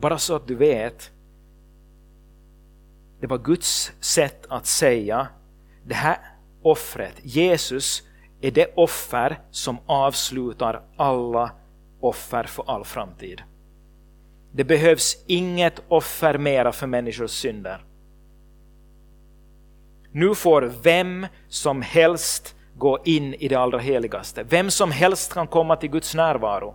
Bara 0.00 0.18
så 0.18 0.36
att 0.36 0.46
du 0.46 0.54
vet, 0.54 1.10
det 3.20 3.26
var 3.26 3.38
Guds 3.38 3.92
sätt 4.00 4.46
att 4.48 4.66
säga, 4.66 5.28
det 5.84 5.94
här 5.94 6.18
offret, 6.62 7.14
Jesus 7.22 8.02
är 8.40 8.50
det 8.50 8.74
offer 8.74 9.40
som 9.50 9.78
avslutar 9.86 10.82
alla 10.96 11.50
offer 12.00 12.44
för 12.44 12.64
all 12.66 12.84
framtid. 12.84 13.42
Det 14.52 14.64
behövs 14.64 15.24
inget 15.26 15.82
offer 15.88 16.38
mera 16.38 16.72
för 16.72 16.86
människors 16.86 17.30
synder. 17.30 17.84
Nu 20.12 20.34
får 20.34 20.62
vem 20.62 21.26
som 21.48 21.82
helst 21.82 22.54
gå 22.74 22.98
in 23.04 23.34
i 23.34 23.48
det 23.48 23.54
allra 23.54 23.78
heligaste. 23.78 24.42
Vem 24.42 24.70
som 24.70 24.90
helst 24.90 25.32
kan 25.32 25.46
komma 25.46 25.76
till 25.76 25.90
Guds 25.90 26.14
närvaro 26.14 26.74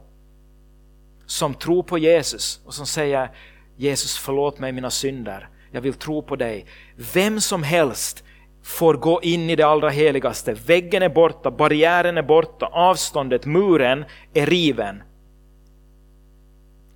som 1.26 1.54
tror 1.54 1.84
på 1.84 1.98
Jesus 1.98 2.60
och 2.66 2.74
som 2.74 2.86
säger 2.86 3.32
Jesus 3.78 4.18
förlåt 4.18 4.60
mig 4.60 4.72
mina 4.72 4.90
synder. 4.90 5.50
jag 5.72 5.82
vill 5.82 5.94
tro 5.94 6.22
på 6.22 6.36
dig. 6.36 6.66
Vem 7.14 7.42
som 7.42 7.64
helst 7.64 8.24
får 8.64 8.94
gå 8.94 9.22
in 9.22 9.50
i 9.50 9.56
det 9.56 9.64
allra 9.64 9.90
heligaste. 9.90 10.54
Väggen 10.54 11.04
är 11.04 11.10
borta, 11.10 11.52
barriären 11.52 12.18
är 12.18 12.24
borta, 12.24 12.66
avståndet, 12.66 13.46
muren 13.46 14.06
är 14.34 14.46
riven. 14.46 15.04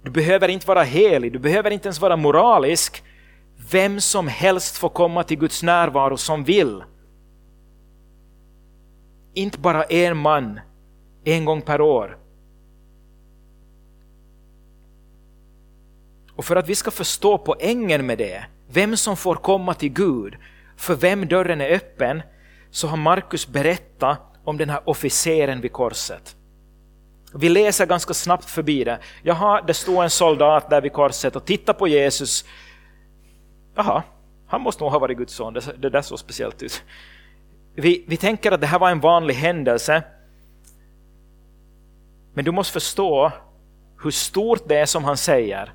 Du 0.03 0.11
behöver 0.11 0.47
inte 0.47 0.67
vara 0.67 0.83
helig, 0.83 1.33
du 1.33 1.39
behöver 1.39 1.71
inte 1.71 1.87
ens 1.87 2.01
vara 2.01 2.15
moralisk. 2.15 3.03
Vem 3.71 4.01
som 4.01 4.27
helst 4.27 4.77
får 4.77 4.89
komma 4.89 5.23
till 5.23 5.37
Guds 5.37 5.63
närvaro 5.63 6.17
som 6.17 6.43
vill. 6.43 6.83
Inte 9.33 9.59
bara 9.59 9.83
en 9.83 10.17
man, 10.17 10.59
en 11.23 11.45
gång 11.45 11.61
per 11.61 11.81
år. 11.81 12.17
Och 16.37 16.45
för 16.45 16.55
att 16.55 16.69
vi 16.69 16.75
ska 16.75 16.91
förstå 16.91 17.37
poängen 17.37 18.05
med 18.05 18.17
det, 18.17 18.45
vem 18.69 18.97
som 18.97 19.17
får 19.17 19.35
komma 19.35 19.73
till 19.73 19.89
Gud, 19.89 20.35
för 20.77 20.95
vem 20.95 21.27
dörren 21.27 21.61
är 21.61 21.69
öppen, 21.69 22.21
så 22.71 22.87
har 22.87 22.97
Markus 22.97 23.47
berättat 23.47 24.21
om 24.43 24.57
den 24.57 24.69
här 24.69 24.81
officeren 24.85 25.61
vid 25.61 25.71
korset. 25.71 26.35
Vi 27.33 27.49
läser 27.49 27.85
ganska 27.85 28.13
snabbt 28.13 28.49
förbi 28.49 28.83
det. 28.83 28.99
Jaha, 29.23 29.61
det 29.61 29.73
står 29.73 30.03
en 30.03 30.09
soldat 30.09 30.69
där 30.69 30.81
vid 30.81 30.93
korset 30.93 31.35
och 31.35 31.45
tittar 31.45 31.73
på 31.73 31.87
Jesus. 31.87 32.45
Jaha, 33.75 34.03
han 34.47 34.61
måste 34.61 34.83
nog 34.83 34.91
ha 34.91 34.99
varit 34.99 35.17
Guds 35.17 35.33
son, 35.33 35.53
det, 35.53 35.89
där 35.89 36.01
såg 36.01 36.19
speciellt 36.19 36.63
ut. 36.63 36.83
Vi, 37.75 38.05
vi 38.07 38.17
tänker 38.17 38.51
att 38.51 38.61
det 38.61 38.67
här 38.67 38.79
var 38.79 38.91
en 38.91 38.99
vanlig 38.99 39.33
händelse. 39.33 40.03
Men 42.33 42.45
du 42.45 42.51
måste 42.51 42.73
förstå 42.73 43.31
hur 44.03 44.11
stort 44.11 44.67
det 44.67 44.77
är 44.77 44.85
som 44.85 45.03
han 45.03 45.17
säger. 45.17 45.73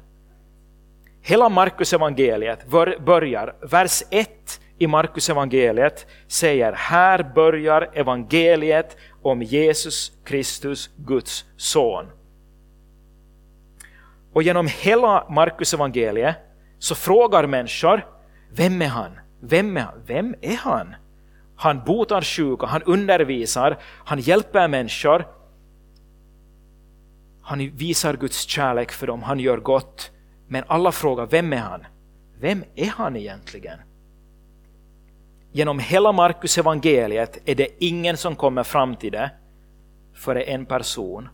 Hela 1.23 1.49
Markus 1.49 1.93
evangeliet 1.93 2.67
börjar, 3.05 3.55
vers 3.71 4.03
1 4.11 4.61
i 4.79 4.87
Markus 4.87 5.31
evangeliet 5.31 6.07
säger 6.29 6.73
här 6.73 7.33
börjar 7.35 7.91
evangeliet 7.95 8.97
om 9.23 9.43
Jesus 9.43 10.13
Kristus, 10.25 10.91
Guds 10.97 11.45
son. 11.57 12.07
Och 14.33 14.43
genom 14.43 14.67
hela 14.67 15.27
Markus 15.31 15.75
evangeliet 15.75 16.37
så 16.79 16.95
frågar 16.95 17.47
människor, 17.47 18.07
vem 18.51 18.83
är 18.83 18.89
han? 18.89 19.13
Vem 19.41 19.77
är 19.77 19.81
han? 19.81 20.03
Vem 20.07 20.35
är 20.41 20.57
han? 20.57 20.95
Han 21.57 21.85
botar 21.85 22.23
sjuka, 22.23 22.67
han 22.67 22.83
undervisar, 22.83 23.79
han 23.83 24.21
hjälper 24.21 24.69
människor. 24.69 25.27
Han 27.43 27.71
visar 27.71 28.17
Guds 28.17 28.47
kärlek 28.47 28.93
för 28.93 29.07
dem, 29.07 29.23
han 29.23 29.39
gör 29.39 29.57
gott. 29.57 30.11
Men 30.53 30.65
alla 30.67 30.93
frågar, 30.93 31.27
vem 31.27 31.53
är 31.53 31.57
han? 31.57 31.85
Vem 32.41 32.65
är 32.75 32.87
han 32.87 33.17
egentligen? 33.17 33.79
Genom 35.53 35.79
hela 35.79 36.13
Markus 36.13 36.59
evangeliet 36.59 37.39
är 37.45 37.55
det 37.55 37.85
ingen 37.85 38.17
som 38.17 38.37
kommer 38.37 38.63
fram 38.63 38.97
till 38.97 39.13
det 39.13 39.31
före 40.15 40.43
en 40.43 40.67
person, 40.67 41.29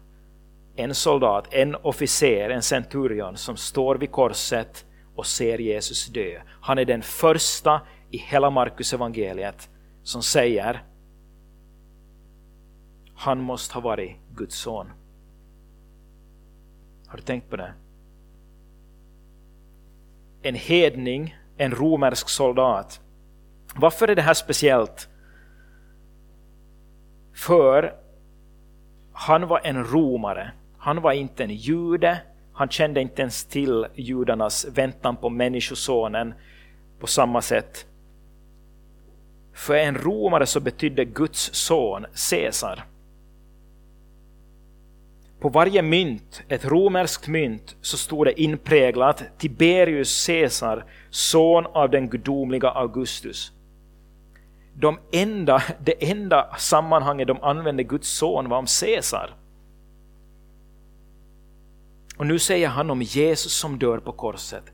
en 0.77 0.95
soldat, 0.95 1.47
en 1.51 1.75
officer, 1.75 2.51
en 2.51 2.63
centurion 2.63 3.37
som 3.37 3.57
står 3.57 3.97
vid 3.97 4.11
korset 4.11 4.85
och 5.15 5.27
ser 5.27 5.59
Jesus 5.59 6.07
dö. 6.07 6.41
Han 6.61 6.79
är 6.79 6.85
den 6.85 7.03
första 7.03 7.81
i 8.11 8.19
hela 8.19 8.51
Markus 8.51 8.93
evangeliet 8.93 9.69
som 10.03 10.23
säger 10.23 10.83
han 13.15 13.41
måste 13.41 13.75
ha 13.75 13.81
varit 13.81 14.17
Guds 14.35 14.57
son. 14.59 14.87
Har 17.07 17.17
du 17.17 17.23
tänkt 17.23 17.51
på 17.51 17.57
det? 17.57 17.75
En 20.43 20.55
hedning, 20.55 21.37
en 21.57 21.75
romersk 21.75 22.29
soldat. 22.29 23.01
Varför 23.75 24.09
är 24.09 24.15
det 24.15 24.23
här 24.23 24.35
speciellt? 24.35 25.09
För 27.35 27.95
han 29.13 29.49
var 29.49 29.61
en 29.65 29.85
romare. 29.85 30.53
Han 30.79 31.03
var 31.03 31.13
inte 31.13 31.45
en 31.45 31.55
jude. 31.55 32.21
Han 32.53 32.69
kände 32.69 33.01
inte 33.01 33.23
ens 33.23 33.45
till 33.45 33.87
judarnas 33.95 34.67
väntan 34.75 35.17
på 35.17 35.31
Människosonen 35.31 36.35
på 37.01 37.07
samma 37.07 37.43
sätt. 37.43 37.87
För 39.55 39.75
en 39.75 39.99
romare 39.99 40.47
så 40.47 40.61
betydde 40.61 41.05
Guds 41.05 41.55
son 41.55 42.07
Caesar. 42.31 42.85
På 45.41 45.49
varje 45.49 45.83
mynt, 45.83 46.43
ett 46.49 46.65
romerskt 46.65 47.29
mynt, 47.29 47.77
så 47.81 47.97
stod 47.97 48.27
det 48.27 48.41
inpräglat 48.41 49.25
Tiberius 49.39 50.27
Caesar, 50.27 50.85
son 51.11 51.67
av 51.67 51.91
den 51.91 52.09
gudomliga 52.09 52.71
Augustus. 52.71 53.53
De 54.75 54.99
enda, 55.13 55.63
det 55.85 56.11
enda 56.11 56.57
sammanhanget 56.57 57.29
de 57.29 57.43
använde 57.43 57.83
Guds 57.83 58.09
son 58.09 58.49
var 58.49 58.59
om 58.59 58.67
Caesar. 58.81 59.37
Och 62.17 62.27
nu 62.27 62.39
säger 62.39 62.69
han 62.69 62.91
om 62.91 63.03
Jesus 63.03 63.53
som 63.53 63.79
dör 63.79 63.99
på 63.99 64.13
korset, 64.13 64.65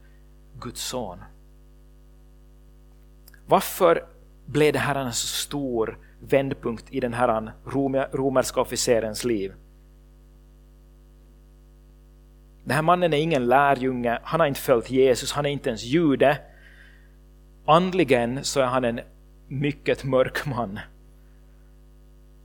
Guds 0.60 0.82
son. 0.82 1.18
Varför 3.46 4.06
blev 4.46 4.72
det 4.72 4.78
här 4.78 4.94
en 4.94 5.12
så 5.12 5.26
stor 5.26 5.98
vändpunkt 6.20 6.84
i 6.90 7.00
den 7.00 7.14
här 7.14 7.52
romerska 8.12 8.60
officerens 8.60 9.24
liv? 9.24 9.52
Den 12.64 12.74
här 12.74 12.82
mannen 12.82 13.12
är 13.12 13.18
ingen 13.18 13.46
lärjunge, 13.46 14.18
han 14.22 14.40
har 14.40 14.46
inte 14.46 14.60
följt 14.60 14.90
Jesus, 14.90 15.32
han 15.32 15.46
är 15.46 15.50
inte 15.50 15.68
ens 15.68 15.82
jude. 15.82 16.38
Andligen 17.66 18.44
så 18.44 18.60
är 18.60 18.64
han 18.64 18.84
en 18.84 19.00
mycket 19.48 20.04
mörk 20.04 20.46
man. 20.46 20.78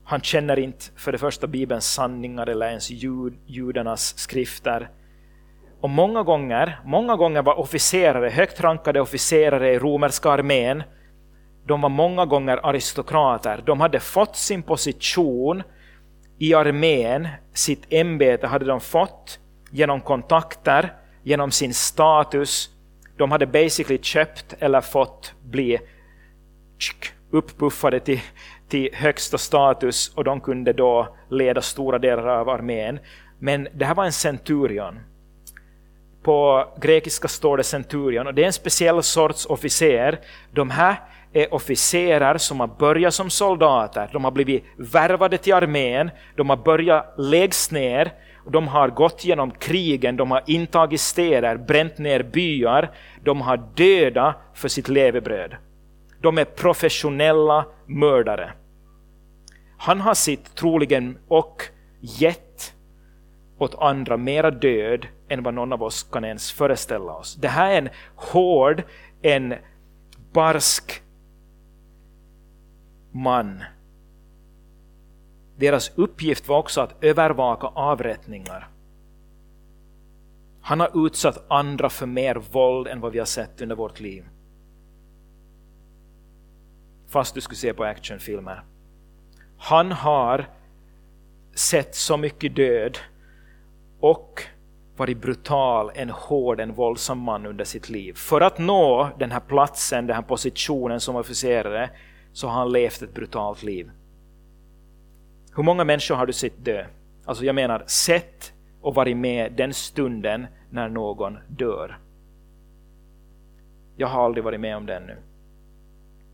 Han 0.04 0.22
känner 0.22 0.60
inte 0.60 0.86
för 0.96 1.12
det 1.12 1.18
första 1.18 1.48
Bibelns 1.48 1.94
sanningar 1.94 2.48
eller 2.48 2.68
ens 2.68 2.90
jud, 2.90 3.34
judarnas 3.46 4.18
skrifter. 4.18 4.90
Och 5.82 5.90
många 5.90 6.24
gånger, 6.24 6.80
många 6.86 7.16
gånger 7.16 7.42
var 7.42 7.60
officerare, 7.60 8.30
högt 8.30 8.62
rankade 8.62 9.02
officerare 9.02 9.74
i 9.74 9.80
romerska 9.80 10.30
armén, 10.30 10.84
de 11.66 11.82
var 11.82 11.90
många 11.90 12.26
gånger 12.26 12.66
aristokrater. 12.66 13.64
De 13.66 13.82
hade 13.82 14.00
fått 14.00 14.36
sin 14.36 14.64
position 14.64 15.64
i 16.38 16.54
armén, 16.54 17.28
sitt 17.54 17.94
ämbete 17.94 18.48
hade 18.48 18.66
de 18.66 18.80
fått 18.80 19.40
genom 19.72 20.02
kontakter, 20.02 20.94
genom 21.24 21.52
sin 21.52 21.74
status. 21.74 22.70
De 23.18 23.32
hade 23.32 23.48
basically 23.48 24.00
köpt 24.02 24.56
eller 24.60 24.82
fått 24.82 25.34
bli 25.44 25.80
uppbuffade 27.32 28.00
till, 28.00 28.20
till 28.70 28.90
högsta 28.94 29.38
status 29.38 30.12
och 30.16 30.24
de 30.24 30.42
kunde 30.42 30.74
då 30.74 31.16
leda 31.30 31.62
stora 31.62 32.00
delar 32.00 32.28
av 32.28 32.50
armén. 32.50 33.00
Men 33.40 33.68
det 33.74 33.86
här 33.86 33.96
var 33.96 34.06
en 34.06 34.12
centurion. 34.12 35.00
På 36.24 36.68
grekiska 36.82 37.28
står 37.28 37.58
det 37.58 37.64
centurion 37.64 38.28
och 38.28 38.34
det 38.34 38.42
är 38.42 38.46
en 38.46 38.54
speciell 38.54 39.04
sorts 39.04 39.46
officer. 39.46 40.20
De 40.52 40.70
här 40.70 40.96
är 41.34 41.54
officerer 41.54 42.38
som 42.38 42.60
har 42.60 42.68
börjat 42.68 43.14
som 43.14 43.30
soldater, 43.30 44.10
de 44.14 44.24
har 44.24 44.32
blivit 44.32 44.64
värvade 44.78 45.38
till 45.38 45.54
armén, 45.54 46.12
de 46.36 46.50
har 46.50 46.58
börjat 46.58 47.14
lägst 47.18 47.72
ner, 47.72 48.12
de 48.52 48.68
har 48.68 48.90
gått 48.90 49.26
genom 49.26 49.52
krigen, 49.52 50.18
de 50.18 50.32
har 50.32 50.44
intagit 50.48 51.02
städer, 51.02 51.58
bränt 51.58 51.98
ner 51.98 52.24
byar, 52.24 52.92
de 53.24 53.42
har 53.42 53.58
dödat 53.76 54.36
för 54.54 54.68
sitt 54.68 54.88
levebröd. 54.88 55.56
De 56.22 56.38
är 56.38 56.46
professionella 56.46 57.66
mördare. 57.86 58.54
Han 59.78 60.02
har 60.02 60.14
sitt 60.14 60.56
troligen 60.56 61.18
och 61.28 61.64
gett 62.00 62.74
åt 63.58 63.76
andra 63.76 64.18
mera 64.18 64.52
död 64.52 65.08
än 65.30 65.44
vad 65.44 65.54
någon 65.54 65.74
av 65.74 65.84
oss 65.84 66.04
kan 66.04 66.26
ens 66.26 66.52
föreställa 66.52 67.14
oss. 67.14 67.36
Det 67.36 67.48
här 67.48 67.72
är 67.72 67.78
en 67.78 67.90
hård, 68.16 68.84
en 69.22 69.54
barsk 70.34 71.02
man. 73.12 73.64
Deras 75.60 75.92
uppgift 75.96 76.48
var 76.48 76.58
också 76.58 76.82
att 76.82 77.04
övervaka 77.04 77.68
avrättningar. 77.68 78.68
Han 80.62 80.80
har 80.80 81.06
utsatt 81.06 81.46
andra 81.48 81.90
för 81.90 82.06
mer 82.06 82.36
våld 82.36 82.88
än 82.88 83.02
vad 83.02 83.12
vi 83.12 83.20
har 83.20 83.26
sett 83.26 83.62
under 83.62 83.76
vårt 83.76 84.00
liv. 84.00 84.26
Fast 87.08 87.36
du 87.36 87.42
skulle 87.42 87.58
se 87.58 87.74
på 87.74 87.84
actionfilmer. 87.84 88.64
Han 89.58 89.92
har 89.92 90.50
sett 91.54 91.96
så 91.96 92.18
mycket 92.18 92.56
död 92.56 92.98
och 94.00 94.44
varit 94.98 95.22
brutal, 95.22 95.92
en 95.96 96.10
hård, 96.10 96.60
en 96.60 96.74
våldsam 96.74 97.20
man 97.20 97.46
under 97.46 97.66
sitt 97.66 97.90
liv. 97.90 98.14
För 98.14 98.42
att 98.42 98.60
nå 98.60 99.10
den 99.20 99.32
här 99.32 99.40
platsen, 99.40 100.08
den 100.08 100.16
här 100.16 100.24
positionen 100.24 101.00
som 101.00 101.16
officerare 101.16 101.90
så 102.34 102.48
har 102.48 102.54
han 102.54 102.72
levt 102.72 103.02
ett 103.02 103.14
brutalt 103.14 103.64
liv. 103.64 103.92
Hur 105.56 105.64
många 105.64 105.84
människor 105.84 106.16
har 106.16 106.26
du 106.26 106.34
sett 106.34 106.66
dö? 106.66 106.86
Alltså 107.26 107.46
jag 107.46 107.56
menar 107.56 107.84
sett 107.88 108.54
och 108.82 108.96
varit 108.96 109.18
med 109.18 109.54
den 109.54 109.74
stunden 109.74 110.48
när 110.70 110.90
någon 110.90 111.38
dör. 111.48 111.98
Jag 113.96 114.08
har 114.08 114.26
aldrig 114.26 114.44
varit 114.44 114.60
med 114.60 114.78
om 114.78 114.86
det 114.86 114.96
ännu. 114.96 115.18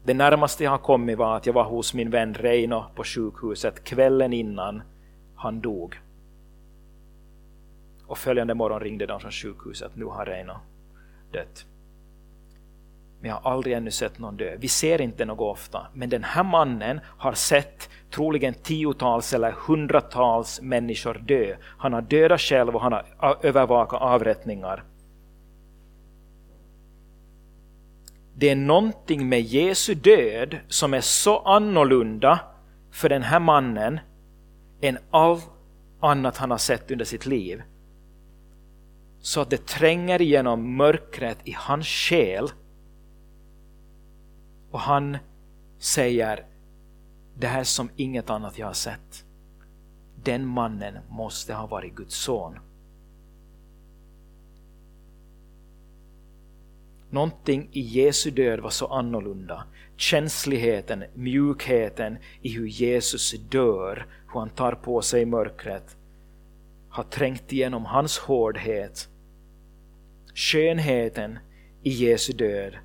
Det 0.04 0.13
närmaste 0.13 0.63
jag 0.63 0.71
har 0.71 0.78
kommit 0.78 1.17
var 1.17 1.38
att 1.38 1.45
jag 1.45 1.54
var 1.54 1.63
hos 1.63 1.93
min 1.93 2.10
vän 2.10 2.34
Reino 2.34 2.84
på 2.95 3.04
sjukhuset 3.04 3.84
kvällen 3.84 4.34
innan 4.34 4.82
han 5.36 5.62
dog. 5.62 5.99
Och 8.08 8.17
följande 8.17 8.54
morgon 8.54 8.80
ringde 8.80 9.06
de 9.06 9.19
från 9.19 9.32
sjukhuset, 9.32 9.91
nu 9.95 10.06
har 10.06 10.25
Reino 10.25 10.54
dött. 11.32 11.65
Men 13.25 13.29
jag 13.29 13.39
har 13.41 13.51
aldrig 13.51 13.75
ännu 13.75 13.91
sett 13.91 14.19
någon 14.19 14.38
dö. 14.38 14.55
Vi 14.59 14.67
ser 14.67 15.01
inte 15.01 15.25
något 15.25 15.57
ofta, 15.57 15.88
men 15.93 16.09
den 16.09 16.23
här 16.23 16.43
mannen 16.43 16.99
har 17.17 17.33
sett 17.33 17.89
troligen 18.11 18.53
tiotals 18.53 19.33
eller 19.33 19.51
hundratals 19.51 20.61
människor 20.61 21.13
dö. 21.13 21.55
Han 21.77 21.93
har 21.93 22.01
dödat 22.01 22.41
själv 22.41 22.75
och 22.75 22.81
han 22.81 22.93
har 23.17 23.38
övervakat 23.41 24.01
avrättningar. 24.01 24.83
Det 28.35 28.49
är 28.49 28.55
någonting 28.55 29.29
med 29.29 29.41
Jesu 29.41 29.93
död 29.93 30.57
som 30.67 30.93
är 30.93 31.01
så 31.01 31.39
annorlunda 31.39 32.39
för 32.91 33.09
den 33.09 33.23
här 33.23 33.39
mannen 33.39 33.99
än 34.81 34.97
allt 35.11 35.49
annat 35.99 36.38
han 36.38 36.51
har 36.51 36.57
sett 36.57 36.91
under 36.91 37.05
sitt 37.05 37.25
liv. 37.25 37.63
Så 39.19 39.41
att 39.41 39.49
det 39.49 39.65
tränger 39.65 40.21
igenom 40.21 40.77
mörkret 40.77 41.38
i 41.43 41.55
hans 41.57 41.88
själ. 41.88 42.49
Och 44.75 44.81
han 44.81 45.17
säger 45.79 46.45
det 47.39 47.47
här 47.47 47.63
som 47.63 47.89
inget 47.95 48.29
annat 48.29 48.57
jag 48.57 48.67
har 48.67 48.73
sett. 48.73 49.25
Den 50.23 50.45
mannen 50.45 50.97
måste 51.09 51.53
ha 51.53 51.67
varit 51.67 51.95
Guds 51.95 52.15
son. 52.15 52.59
Någonting 57.09 57.69
i 57.71 57.81
Jesu 57.81 58.31
död 58.31 58.59
var 58.59 58.69
så 58.69 58.88
annorlunda. 58.88 59.63
Känsligheten, 59.97 61.03
mjukheten 61.13 62.17
i 62.41 62.49
hur 62.49 62.67
Jesus 62.67 63.31
dör, 63.49 64.05
hur 64.33 64.39
han 64.39 64.49
tar 64.49 64.71
på 64.71 65.01
sig 65.01 65.25
mörkret, 65.25 65.97
har 66.89 67.03
trängt 67.03 67.51
igenom 67.51 67.85
hans 67.85 68.17
hårdhet. 68.17 69.09
Skönheten 70.33 71.39
i 71.83 71.89
Jesu 71.89 72.33
död 72.33 72.75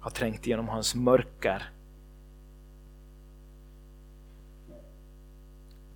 har 0.00 0.10
trängt 0.10 0.46
igenom 0.46 0.68
hans 0.68 0.94
mörker. 0.94 1.70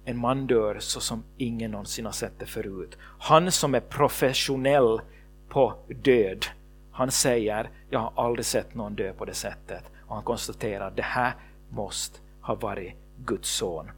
En 0.04 0.18
man 0.18 0.46
dör 0.46 0.78
så 0.78 1.00
som 1.00 1.24
ingen 1.36 1.70
någonsin 1.70 2.04
har 2.04 2.12
sett 2.12 2.38
det 2.38 2.46
förut. 2.46 2.98
Han 3.18 3.52
som 3.52 3.74
är 3.74 3.80
professionell 3.80 5.00
på 5.48 5.74
död 5.88 6.46
han 6.96 7.10
säger, 7.10 7.70
jag 7.90 7.98
har 8.00 8.24
aldrig 8.24 8.46
sett 8.46 8.74
någon 8.74 8.94
dö 8.94 9.12
på 9.12 9.24
det 9.24 9.34
sättet. 9.34 9.84
Och 10.06 10.14
han 10.14 10.24
konstaterar, 10.24 10.90
det 10.90 11.02
här 11.02 11.34
måste 11.70 12.18
ha 12.40 12.54
varit 12.54 12.94
Guds 13.24 13.48
son. 13.48 13.90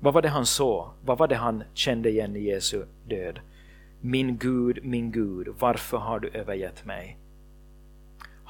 Vad 0.00 0.14
var 0.14 0.22
det 0.22 0.28
han 0.28 0.46
såg? 0.46 0.88
Vad 1.04 1.18
var 1.18 1.28
det 1.28 1.34
han 1.34 1.64
kände 1.74 2.10
igen 2.10 2.36
i 2.36 2.40
Jesu 2.40 2.84
död? 3.08 3.40
Min 4.00 4.36
Gud, 4.36 4.84
min 4.84 5.12
Gud, 5.12 5.48
varför 5.58 5.96
har 5.96 6.20
du 6.20 6.28
övergett 6.28 6.84
mig? 6.84 7.18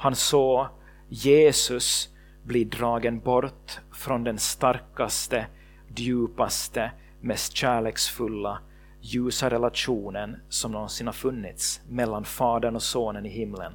Han 0.03 0.15
såg 0.15 0.67
Jesus 1.09 2.09
bli 2.43 2.63
dragen 2.63 3.19
bort 3.19 3.79
från 3.93 4.23
den 4.23 4.37
starkaste, 4.37 5.47
djupaste, 5.95 6.91
mest 7.21 7.55
kärleksfulla 7.55 8.59
ljusa 9.01 9.49
relationen 9.49 10.37
som 10.49 10.71
någonsin 10.71 11.07
har 11.07 11.13
funnits 11.13 11.81
mellan 11.89 12.25
Fadern 12.25 12.75
och 12.75 12.83
Sonen 12.83 13.25
i 13.25 13.29
himlen. 13.29 13.73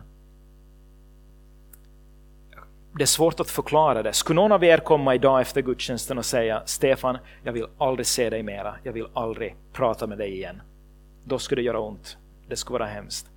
Det 2.94 3.04
är 3.04 3.06
svårt 3.06 3.40
att 3.40 3.50
förklara 3.50 4.02
det. 4.02 4.12
Skulle 4.12 4.40
någon 4.40 4.52
av 4.52 4.64
er 4.64 4.78
komma 4.78 5.14
idag 5.14 5.40
efter 5.40 5.62
gudstjänsten 5.62 6.18
och 6.18 6.24
säga 6.24 6.62
Stefan, 6.66 7.18
jag 7.44 7.52
vill 7.52 7.66
aldrig 7.78 8.06
se 8.06 8.30
dig 8.30 8.42
mera, 8.42 8.74
jag 8.82 8.92
vill 8.92 9.06
aldrig 9.14 9.56
prata 9.72 10.06
med 10.06 10.18
dig 10.18 10.32
igen. 10.32 10.62
Då 11.24 11.38
skulle 11.38 11.62
det 11.62 11.66
göra 11.66 11.80
ont. 11.80 12.18
Det 12.48 12.56
skulle 12.56 12.78
vara 12.78 12.88
hemskt. 12.88 13.30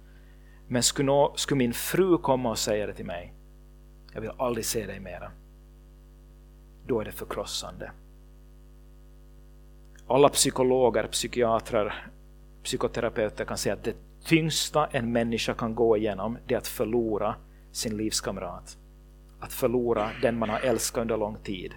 Men 0.71 0.83
skulle, 0.83 1.05
nå, 1.05 1.33
skulle 1.35 1.57
min 1.57 1.73
fru 1.73 2.17
komma 2.17 2.49
och 2.49 2.59
säga 2.59 2.87
det 2.87 2.93
till 2.93 3.05
mig, 3.05 3.33
jag 4.13 4.21
vill 4.21 4.31
aldrig 4.37 4.65
se 4.65 4.85
dig 4.85 4.99
mera. 4.99 5.31
Då 6.87 6.99
är 6.99 7.05
det 7.05 7.11
förkrossande 7.11 7.91
alla 10.11 10.29
psykologer, 10.29 11.07
psykiatrer, 11.07 11.93
psykoterapeuter 12.63 13.45
kan 13.45 13.57
säga 13.57 13.73
att 13.73 13.83
det 13.83 13.95
tyngsta 14.25 14.87
en 14.91 15.11
människa 15.11 15.53
kan 15.53 15.75
gå 15.75 15.97
igenom 15.97 16.37
det 16.47 16.53
är 16.53 16.57
att 16.57 16.67
förlora 16.67 17.35
sin 17.71 17.97
livskamrat. 17.97 18.77
Att 19.39 19.53
förlora 19.53 20.09
den 20.21 20.39
man 20.39 20.49
har 20.49 20.59
älskat 20.59 21.01
under 21.01 21.17
lång 21.17 21.37
tid. 21.43 21.73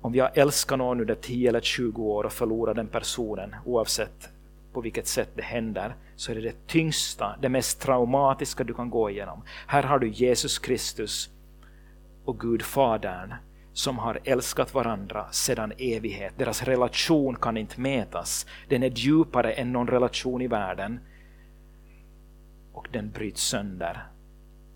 Om 0.00 0.12
vi 0.12 0.20
har 0.20 0.30
älskat 0.34 0.78
någon 0.78 1.00
under 1.00 1.14
10 1.14 1.48
eller 1.48 1.60
20 1.60 2.02
år 2.02 2.24
och 2.24 2.32
förlorar 2.32 2.74
den 2.74 2.86
personen, 2.86 3.56
oavsett 3.64 4.28
på 4.72 4.80
vilket 4.80 5.06
sätt 5.06 5.30
det 5.34 5.42
händer, 5.42 5.96
så 6.16 6.32
är 6.32 6.36
det 6.36 6.40
det 6.40 6.66
tyngsta, 6.66 7.36
det 7.42 7.48
mest 7.48 7.80
traumatiska 7.80 8.64
du 8.64 8.74
kan 8.74 8.90
gå 8.90 9.10
igenom. 9.10 9.42
Här 9.66 9.82
har 9.82 9.98
du 9.98 10.08
Jesus 10.08 10.58
Kristus 10.58 11.30
och 12.24 12.40
Gud 12.40 12.62
Fadern 12.62 13.34
som 13.72 13.98
har 13.98 14.20
älskat 14.24 14.74
varandra 14.74 15.32
sedan 15.32 15.72
evighet. 15.78 16.34
Deras 16.38 16.62
relation 16.62 17.36
kan 17.36 17.56
inte 17.56 17.80
mätas. 17.80 18.46
Den 18.68 18.82
är 18.82 18.90
djupare 18.90 19.52
än 19.52 19.72
någon 19.72 19.88
relation 19.88 20.42
i 20.42 20.46
världen. 20.46 21.00
Och 22.72 22.88
den 22.92 23.10
bryts 23.10 23.42
sönder. 23.42 24.06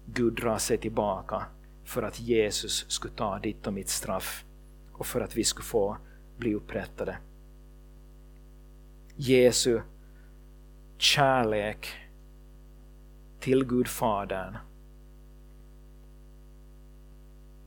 Gud 0.07 0.35
drar 0.35 0.59
sig 0.59 0.79
tillbaka 0.79 1.47
för 1.85 2.03
att 2.03 2.21
Jesus 2.21 2.91
skulle 2.91 3.15
ta 3.15 3.39
ditt 3.39 3.67
och 3.67 3.73
mitt 3.73 3.89
straff 3.89 4.45
och 4.93 5.07
för 5.07 5.21
att 5.21 5.37
vi 5.37 5.45
skulle 5.45 5.65
få 5.65 5.97
bli 6.39 6.55
upprättade. 6.55 7.19
Jesu 9.19 9.81
kärlek 10.99 11.89
till 13.41 13.65
Gud 13.65 13.89
Fadern 13.89 14.57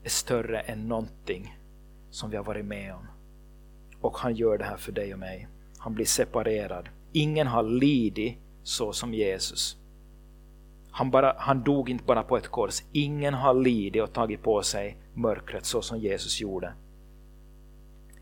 är 0.03 0.09
större 0.09 0.59
än 0.59 0.88
någonting 0.88 1.57
som 2.09 2.29
vi 2.29 2.38
har 2.38 2.43
varit 2.43 2.65
med 2.65 2.93
om. 2.93 3.07
Och 4.01 4.17
han 4.17 4.35
gör 4.35 4.57
det 4.57 4.63
här 4.63 4.77
för 4.77 4.91
dig 4.91 5.13
och 5.13 5.19
mig. 5.19 5.47
Han 5.77 5.93
blir 5.93 6.05
separerad. 6.05 6.89
Ingen 7.12 7.47
har 7.47 7.63
lidit 7.63 8.38
så 8.63 8.93
som 8.93 9.13
Jesus. 9.13 9.77
Han, 10.91 11.12
bara, 11.12 11.35
han 11.38 11.63
dog 11.63 11.89
inte 11.89 12.03
bara 12.03 12.23
på 12.23 12.38
ett 12.38 12.47
kors. 12.47 12.83
Ingen 12.91 13.33
har 13.33 13.53
lidit 13.53 14.03
och 14.03 14.13
tagit 14.13 14.43
på 14.43 14.62
sig 14.62 14.97
mörkret 15.13 15.65
så 15.65 15.81
som 15.81 15.99
Jesus 15.99 16.41
gjorde. 16.41 16.73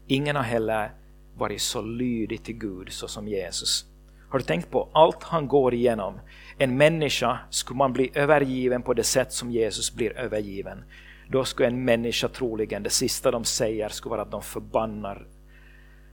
Ingen 0.08 0.36
har 0.36 0.44
heller 0.44 0.92
varit 1.38 1.62
så 1.62 1.82
lydig 1.82 2.44
till 2.44 2.58
Gud 2.58 2.92
så 2.92 3.08
som 3.08 3.28
Jesus. 3.28 3.86
Har 4.30 4.40
du 4.40 4.46
tänkt 4.46 4.72
på 4.72 4.90
allt 4.94 5.24
han 5.24 5.48
går 5.48 5.74
igenom? 5.74 6.20
En 6.58 6.78
människa 6.78 7.40
skulle 7.50 7.78
man 7.78 7.94
bli 7.94 8.12
övergiven 8.14 8.82
på 8.82 8.94
det 8.94 9.04
sätt 9.04 9.34
som 9.34 9.52
Jesus 9.52 9.96
blir 9.96 10.18
övergiven 10.18 10.84
då 11.30 11.46
skulle 11.46 11.68
en 11.68 11.86
människa 11.86 12.28
troligen, 12.28 12.84
det 12.84 12.90
sista 12.90 13.32
de 13.32 13.44
säger 13.44 13.90
skulle 13.90 14.10
vara 14.10 14.22
att 14.22 14.32
de 14.32 14.42
förbannar 14.42 15.28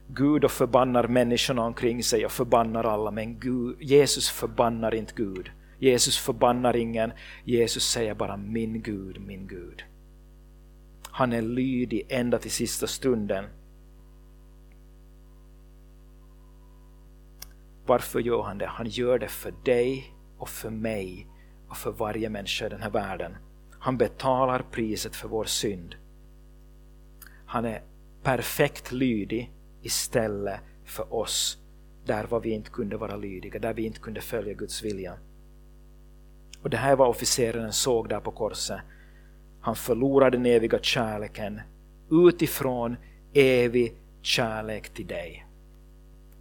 Gud 0.08 0.44
och 0.44 0.50
förbannar 0.50 1.08
människorna 1.08 1.62
omkring 1.62 2.02
sig 2.02 2.26
och 2.26 2.32
förbannar 2.32 2.84
alla, 2.84 3.10
men 3.10 3.40
Gud, 3.40 3.76
Jesus 3.80 4.30
förbannar 4.30 4.94
inte 4.94 5.12
Gud. 5.16 5.50
Jesus 5.78 6.18
förbannar 6.18 6.76
ingen, 6.76 7.12
Jesus 7.44 7.84
säger 7.84 8.14
bara 8.14 8.36
min 8.36 8.82
Gud, 8.82 9.20
min 9.20 9.46
Gud. 9.46 9.84
Han 11.10 11.32
är 11.32 11.42
lydig 11.42 12.06
ända 12.08 12.38
till 12.38 12.50
sista 12.50 12.86
stunden. 12.86 13.44
Varför 17.86 18.20
gör 18.20 18.42
han 18.42 18.58
det? 18.58 18.66
Han 18.66 18.86
gör 18.88 19.18
det 19.18 19.28
för 19.28 19.54
dig 19.64 20.14
och 20.38 20.48
för 20.48 20.70
mig 20.70 21.26
och 21.68 21.76
för 21.76 21.90
varje 21.90 22.28
människa 22.28 22.66
i 22.66 22.68
den 22.68 22.82
här 22.82 22.90
världen. 22.90 23.36
Han 23.78 23.96
betalar 23.96 24.64
priset 24.70 25.16
för 25.16 25.28
vår 25.28 25.44
synd. 25.44 25.94
Han 27.46 27.64
är 27.64 27.82
perfekt 28.22 28.92
lydig 28.92 29.52
istället 29.82 30.60
för 30.84 31.14
oss 31.14 31.58
där 32.04 32.24
var 32.24 32.40
vi 32.40 32.50
inte 32.50 32.70
kunde 32.70 32.96
vara 32.96 33.16
lydiga, 33.16 33.58
där 33.58 33.74
vi 33.74 33.82
inte 33.82 34.00
kunde 34.00 34.20
följa 34.20 34.54
Guds 34.54 34.82
vilja. 34.82 35.18
Och 36.62 36.70
det 36.70 36.76
här 36.76 36.96
var 36.96 37.06
officeraren 37.06 37.72
såg 37.72 38.08
där 38.08 38.20
på 38.20 38.30
korset. 38.30 38.80
Han 39.60 39.76
förlorade 39.76 40.36
den 40.36 40.46
eviga 40.46 40.78
kärleken 40.82 41.60
utifrån 42.10 42.96
evig 43.34 43.96
kärlek 44.22 44.88
till 44.94 45.06
dig. 45.06 45.43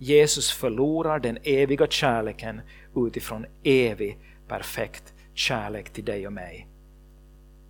Jesus 0.04 0.51
förlorar 0.51 1.20
den 1.20 1.38
eviga 1.43 1.88
kärleken 1.88 2.62
utifrån 2.95 3.45
evig 3.64 4.18
perfekt 4.47 5.14
kärlek 5.34 5.89
till 5.89 6.06
dig 6.06 6.28
och 6.28 6.34
mig 6.34 6.68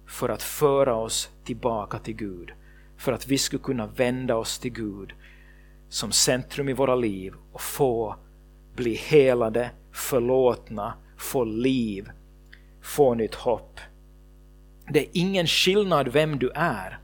för 0.07 0.29
att 0.29 0.43
föra 0.43 0.95
oss 0.95 1.29
tillbaka 1.43 1.99
till 1.99 2.15
Gud. 2.15 2.51
För 2.97 3.11
att 3.11 3.27
vi 3.27 3.37
skulle 3.37 3.63
kunna 3.63 3.87
vända 3.87 4.35
oss 4.35 4.59
till 4.59 4.71
Gud 4.71 5.13
som 5.89 6.11
centrum 6.11 6.69
i 6.69 6.73
våra 6.73 6.95
liv 6.95 7.33
och 7.51 7.61
få 7.61 8.15
bli 8.75 8.95
helade, 8.95 9.71
förlåtna, 9.91 10.93
få 11.17 11.43
liv, 11.43 12.09
få 12.81 13.13
nytt 13.13 13.35
hopp. 13.35 13.79
Det 14.89 14.99
är 14.99 15.09
ingen 15.13 15.47
skillnad 15.47 16.07
vem 16.07 16.39
du 16.39 16.51
är. 16.55 16.99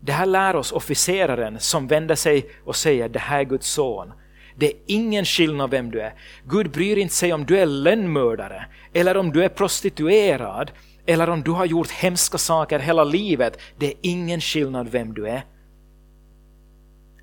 Det 0.00 0.12
här 0.12 0.26
lär 0.26 0.56
oss 0.56 0.72
officeraren 0.72 1.60
som 1.60 1.86
vänder 1.86 2.14
sig 2.14 2.50
och 2.64 2.76
säger 2.76 3.08
det 3.08 3.18
här 3.18 3.40
är 3.40 3.44
Guds 3.44 3.68
son. 3.68 4.12
Det 4.56 4.66
är 4.66 4.76
ingen 4.86 5.24
skillnad 5.24 5.70
vem 5.70 5.90
du 5.90 6.00
är. 6.00 6.14
Gud 6.44 6.70
bryr 6.70 6.96
inte 6.96 7.14
sig 7.14 7.32
om 7.32 7.46
du 7.46 7.58
är 7.58 7.66
lönnmördare 7.66 8.66
eller 8.92 9.16
om 9.16 9.32
du 9.32 9.44
är 9.44 9.48
prostituerad 9.48 10.70
eller 11.06 11.30
om 11.30 11.42
du 11.42 11.50
har 11.50 11.64
gjort 11.64 11.90
hemska 11.90 12.38
saker 12.38 12.78
hela 12.78 13.04
livet. 13.04 13.60
Det 13.78 13.86
är 13.86 13.94
ingen 14.00 14.40
skillnad 14.40 14.88
vem 14.88 15.14
du 15.14 15.28
är. 15.28 15.44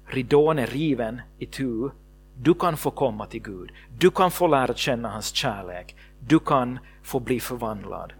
Ridån 0.08 0.60
är 0.60 0.68
riven 0.68 1.22
i 1.40 1.46
tu. 1.46 1.90
Du 2.38 2.54
kan 2.54 2.78
få 2.78 2.92
komma 2.92 3.26
till 3.26 3.42
Gud. 3.42 3.72
Du 3.98 4.12
kan 4.12 4.32
få 4.32 4.48
lära 4.48 4.74
känna 4.74 5.10
hans 5.10 5.36
kärlek. 5.36 5.96
Du 6.20 6.40
kan 6.40 6.80
få 7.04 7.20
bli 7.20 7.40
förvandlad. 7.40 8.14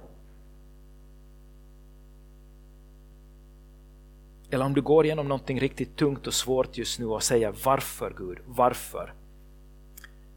Eller 4.56 4.66
om 4.66 4.74
du 4.74 4.82
går 4.82 5.06
igenom 5.06 5.28
någonting 5.28 5.60
riktigt 5.60 5.96
tungt 5.96 6.28
och 6.28 6.34
svårt 6.34 6.78
just 6.78 7.00
nu 7.00 7.06
och 7.06 7.24
säger 7.24 7.56
varför 7.64 8.14
Gud, 8.18 8.38
varför? 8.46 9.14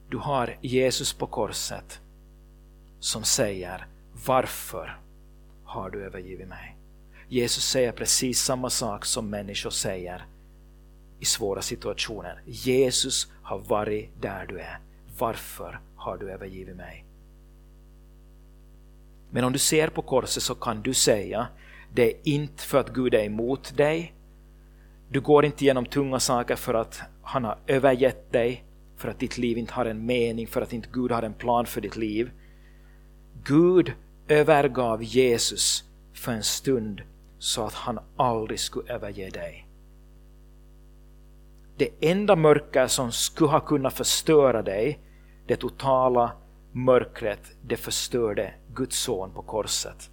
Du 0.08 0.16
har 0.16 0.56
Jesus 0.60 1.12
på 1.12 1.26
korset 1.26 2.00
som 3.00 3.24
säger 3.24 3.86
varför 4.26 5.00
har 5.64 5.90
du 5.90 6.04
övergivit 6.04 6.48
mig? 6.48 6.76
Jesus 7.28 7.64
säger 7.64 7.92
precis 7.92 8.40
samma 8.40 8.70
sak 8.70 9.04
som 9.04 9.30
människor 9.30 9.70
säger 9.70 10.26
i 11.20 11.24
svåra 11.24 11.62
situationer. 11.62 12.42
Jesus 12.46 13.32
har 13.42 13.58
varit 13.58 14.10
där 14.20 14.46
du 14.46 14.60
är. 14.60 14.78
Varför 15.18 15.80
har 15.96 16.16
du 16.16 16.30
övergivit 16.30 16.76
mig? 16.76 17.04
Men 19.30 19.44
om 19.44 19.52
du 19.52 19.58
ser 19.58 19.88
på 19.88 20.02
korset 20.02 20.42
så 20.42 20.54
kan 20.54 20.82
du 20.82 20.94
säga 20.94 21.48
det 21.94 22.10
är 22.10 22.14
inte 22.24 22.62
för 22.62 22.78
att 22.78 22.94
Gud 22.94 23.14
är 23.14 23.24
emot 23.24 23.76
dig. 23.76 24.14
Du 25.10 25.20
går 25.20 25.44
inte 25.44 25.64
igenom 25.64 25.86
tunga 25.86 26.20
saker 26.20 26.56
för 26.56 26.74
att 26.74 27.00
han 27.22 27.44
har 27.44 27.58
övergett 27.66 28.32
dig, 28.32 28.64
för 28.96 29.08
att 29.08 29.18
ditt 29.18 29.38
liv 29.38 29.58
inte 29.58 29.72
har 29.72 29.86
en 29.86 30.06
mening, 30.06 30.46
för 30.46 30.62
att 30.62 30.72
inte 30.72 30.88
Gud 30.92 31.10
har 31.10 31.22
en 31.22 31.34
plan 31.34 31.66
för 31.66 31.80
ditt 31.80 31.96
liv. 31.96 32.30
Gud 33.44 33.92
övergav 34.28 35.02
Jesus 35.02 35.84
för 36.14 36.32
en 36.32 36.42
stund 36.42 37.02
så 37.38 37.64
att 37.64 37.74
han 37.74 37.98
aldrig 38.16 38.60
skulle 38.60 38.92
överge 38.92 39.30
dig. 39.30 39.68
Det 41.76 41.90
enda 42.00 42.36
mörker 42.36 42.86
som 42.86 43.12
skulle 43.12 43.50
ha 43.50 43.60
kunnat 43.60 43.92
förstöra 43.92 44.62
dig, 44.62 44.98
det 45.46 45.56
totala 45.56 46.32
mörkret, 46.72 47.40
det 47.62 47.76
förstörde 47.76 48.54
Guds 48.74 48.98
son 48.98 49.30
på 49.30 49.42
korset. 49.42 50.10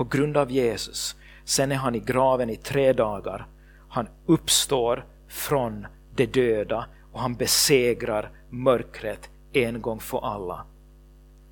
På 0.00 0.04
grund 0.04 0.36
av 0.36 0.50
Jesus, 0.50 1.16
sen 1.44 1.72
är 1.72 1.76
han 1.76 1.94
i 1.94 2.00
graven 2.00 2.50
i 2.50 2.56
tre 2.56 2.92
dagar. 2.92 3.46
Han 3.88 4.08
uppstår 4.26 5.06
från 5.28 5.86
de 6.14 6.26
döda 6.26 6.86
och 7.12 7.20
han 7.20 7.34
besegrar 7.34 8.30
mörkret 8.50 9.30
en 9.52 9.82
gång 9.82 10.00
för 10.00 10.24
alla. 10.24 10.66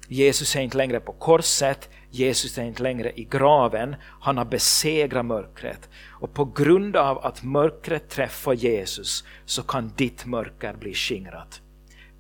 Jesus 0.09 0.57
är 0.57 0.61
inte 0.61 0.77
längre 0.77 1.01
på 1.01 1.13
korset, 1.13 1.89
Jesus 2.11 2.59
är 2.59 2.65
inte 2.65 2.83
längre 2.83 3.13
i 3.21 3.25
graven, 3.25 3.97
han 4.21 4.39
har 4.39 4.45
besegrat 4.45 5.27
mörkret. 5.27 5.89
Och 6.21 6.35
på 6.35 6.45
grund 6.45 6.97
av 6.97 7.19
att 7.19 7.43
mörkret 7.43 8.09
träffar 8.09 8.53
Jesus 8.53 9.25
så 9.45 9.63
kan 9.63 9.93
ditt 9.97 10.27
mörker 10.27 10.75
bli 10.75 10.95
skingrat. 10.95 11.61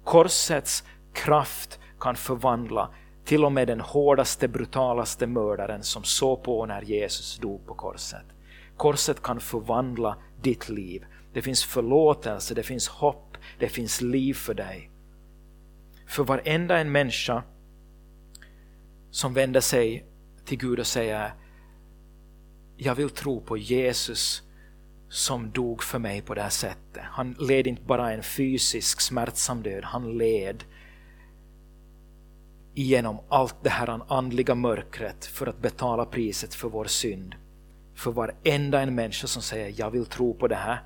Korsets 0.05 0.85
kraft 1.12 1.79
kan 2.01 2.16
förvandla 2.16 2.91
till 3.29 3.45
och 3.45 3.53
med 3.53 3.68
den 3.68 3.81
hårdaste, 3.81 4.49
brutalaste 4.49 5.26
mördaren 5.26 5.83
som 5.83 6.05
såg 6.05 6.43
på 6.43 6.66
när 6.66 6.83
Jesus 6.83 7.39
dog 7.39 7.66
på 7.66 7.74
korset. 7.74 8.24
Korset 8.76 9.22
kan 9.22 9.41
förvandla 9.41 10.16
ditt 10.43 10.68
liv. 10.68 11.05
Det 11.33 11.43
finns 11.43 11.64
förlåtelse, 11.64 12.55
det 12.55 12.62
finns 12.62 12.89
hopp, 12.89 13.37
det 13.59 13.68
finns 13.68 14.01
liv 14.01 14.35
för 14.35 14.55
dig. 14.55 14.91
För 16.07 16.24
varenda 16.24 16.79
en 16.79 16.93
människa 16.93 17.43
som 19.11 19.35
vänder 19.35 19.61
sig 19.61 20.07
till 20.45 20.59
Gud 20.59 20.79
och 20.81 20.87
säger 20.87 21.33
jag 22.76 22.95
vill 22.95 23.11
tro 23.11 23.41
på 23.41 23.57
Jesus 23.57 24.43
som 25.09 25.51
dog 25.51 25.83
för 25.83 25.99
mig 25.99 26.22
på 26.22 26.35
det 26.35 26.43
här 26.43 26.51
sättet. 26.51 27.03
Han 27.03 27.37
led 27.39 27.66
inte 27.66 27.83
bara 27.83 28.12
en 28.12 28.22
fysisk 28.22 29.01
smärtsam 29.01 29.62
död, 29.62 29.85
han 29.85 30.18
led 30.18 30.64
igenom 32.79 33.18
allt 33.29 33.57
det 33.62 33.70
här 33.70 34.01
andliga 34.09 34.55
mörkret 34.55 35.24
för 35.24 35.47
att 35.47 35.59
betala 35.59 36.05
priset 36.05 36.55
för 36.55 36.68
vår 36.68 36.85
synd. 36.85 37.35
För 37.95 38.11
varenda 38.11 38.81
en 38.81 38.95
människa 38.95 39.26
som 39.26 39.43
säger 39.43 39.74
jag 39.76 39.91
vill 39.91 40.07
tro 40.07 40.35
på 40.35 40.49
det 40.49 40.55
här 40.55 40.83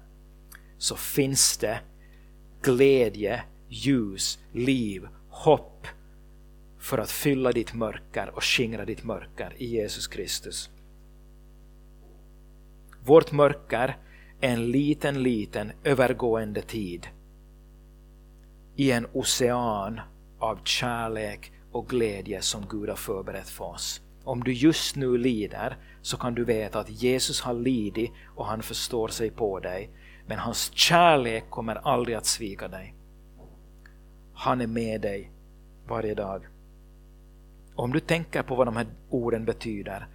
så 0.78 0.96
finns 0.96 1.58
det 1.58 1.80
glädje, 2.62 3.42
ljus, 3.68 4.38
liv, 4.52 5.08
hopp 5.28 5.86
för 6.78 6.98
att 6.98 7.10
fylla 7.10 7.52
ditt 7.52 7.74
mörker 7.74 8.30
och 8.34 8.44
skingra 8.44 8.84
ditt 8.84 9.04
mörker 9.04 9.54
i 9.56 9.66
Jesus 9.66 10.06
Kristus. 10.06 10.70
Vårt 13.04 13.32
mörker 13.32 13.96
är 14.40 14.52
en 14.52 14.70
liten, 14.70 15.22
liten 15.22 15.72
övergående 15.84 16.62
tid 16.62 17.06
i 18.76 18.92
en 18.92 19.06
ocean 19.12 20.00
av 20.38 20.58
kärlek 20.64 21.52
och 21.72 21.88
glädje 21.88 22.42
som 22.42 22.66
Gud 22.70 22.88
har 22.88 22.96
förberett 22.96 23.48
för 23.48 23.64
oss. 23.64 24.00
Om 24.24 24.44
du 24.44 24.52
just 24.52 24.96
nu 24.96 25.18
lider 25.18 25.76
så 26.02 26.16
kan 26.16 26.34
du 26.34 26.44
veta 26.44 26.80
att 26.80 27.02
Jesus 27.02 27.40
har 27.40 27.54
lidit 27.54 28.10
och 28.34 28.46
han 28.46 28.62
förstår 28.62 29.08
sig 29.08 29.30
på 29.30 29.60
dig. 29.60 29.90
Men 30.26 30.38
hans 30.38 30.72
kärlek 30.74 31.50
kommer 31.50 31.74
aldrig 31.74 32.16
att 32.16 32.26
svika 32.26 32.68
dig. 32.68 32.94
Han 34.34 34.60
är 34.60 34.66
med 34.66 35.00
dig 35.00 35.30
varje 35.88 36.14
dag. 36.14 36.46
Om 37.74 37.92
du 37.92 38.00
tänker 38.00 38.42
på 38.42 38.54
vad 38.54 38.66
de 38.66 38.76
här 38.76 38.86
orden 39.10 39.44
betyder. 39.44 40.06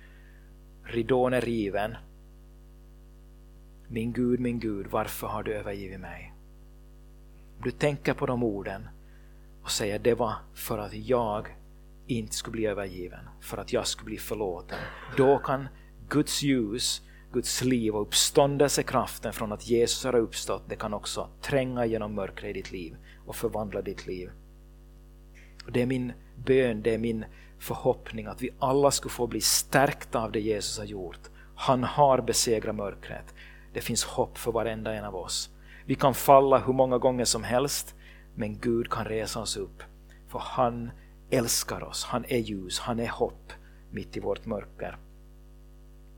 Ridån 0.84 1.34
är 1.34 1.42
riven. 1.42 1.96
Min 3.88 4.14
Gud, 4.14 4.40
min 4.40 4.60
Gud, 4.60 4.88
varför 4.88 5.28
har 5.28 5.44
du 5.44 5.54
övergivit 5.54 6.00
mig? 6.00 6.34
Om 7.58 7.64
du 7.64 7.72
tänker 7.72 8.14
på 8.14 8.26
de 8.26 8.44
orden 8.44 8.90
och 9.68 9.72
säger 9.72 10.00
det 10.00 10.14
var 10.14 10.34
för 10.54 10.78
att 10.78 10.94
jag 10.94 11.48
inte 12.08 12.36
skulle 12.36 12.52
bli 12.52 12.66
övergiven, 12.66 13.20
för 13.42 13.58
att 13.58 13.74
jag 13.74 13.88
skulle 13.88 14.06
bli 14.06 14.18
förlåten. 14.18 14.78
Då 15.18 15.38
kan 15.38 15.68
Guds 16.10 16.44
ljus, 16.44 17.02
Guds 17.34 17.64
liv 17.64 17.96
och 17.96 18.02
uppståndelsekraften 18.02 19.34
från 19.34 19.52
att 19.52 19.68
Jesus 19.68 20.04
har 20.04 20.16
uppstått, 20.16 20.64
det 20.70 20.76
kan 20.76 20.94
också 20.94 21.30
tränga 21.42 21.86
genom 21.86 22.16
mörkret 22.16 22.50
i 22.50 22.54
ditt 22.54 22.72
liv 22.72 22.98
och 23.26 23.36
förvandla 23.36 23.82
ditt 23.82 24.08
liv. 24.08 24.30
Och 25.66 25.72
det 25.72 25.82
är 25.82 25.86
min 25.86 26.14
bön, 26.36 26.82
det 26.82 26.94
är 26.94 26.98
min 26.98 27.26
förhoppning 27.60 28.26
att 28.26 28.42
vi 28.42 28.50
alla 28.60 28.92
skulle 28.92 29.12
få 29.12 29.28
bli 29.28 29.42
stärkta 29.42 30.20
av 30.20 30.32
det 30.32 30.40
Jesus 30.40 30.78
har 30.78 30.86
gjort. 30.86 31.22
Han 31.56 31.84
har 31.84 32.22
besegrat 32.22 32.76
mörkret. 32.76 33.34
Det 33.74 33.82
finns 33.82 34.04
hopp 34.04 34.38
för 34.38 34.52
varenda 34.52 34.94
en 34.94 35.06
av 35.06 35.16
oss. 35.16 35.50
Vi 35.86 35.96
kan 35.96 36.14
falla 36.14 36.60
hur 36.60 36.74
många 36.74 36.98
gånger 36.98 37.26
som 37.26 37.44
helst, 37.44 37.96
men 38.38 38.60
Gud 38.60 38.90
kan 38.90 39.06
resa 39.06 39.40
oss 39.40 39.58
upp. 39.58 39.84
För 40.28 40.40
han 40.40 40.92
älskar 41.30 41.84
oss, 41.84 42.04
han 42.06 42.26
är 42.28 42.38
ljus, 42.38 42.80
han 42.80 43.00
är 43.00 43.10
hopp 43.10 43.54
mitt 43.92 44.18
i 44.18 44.20
vårt 44.20 44.46
mörker. 44.46 44.98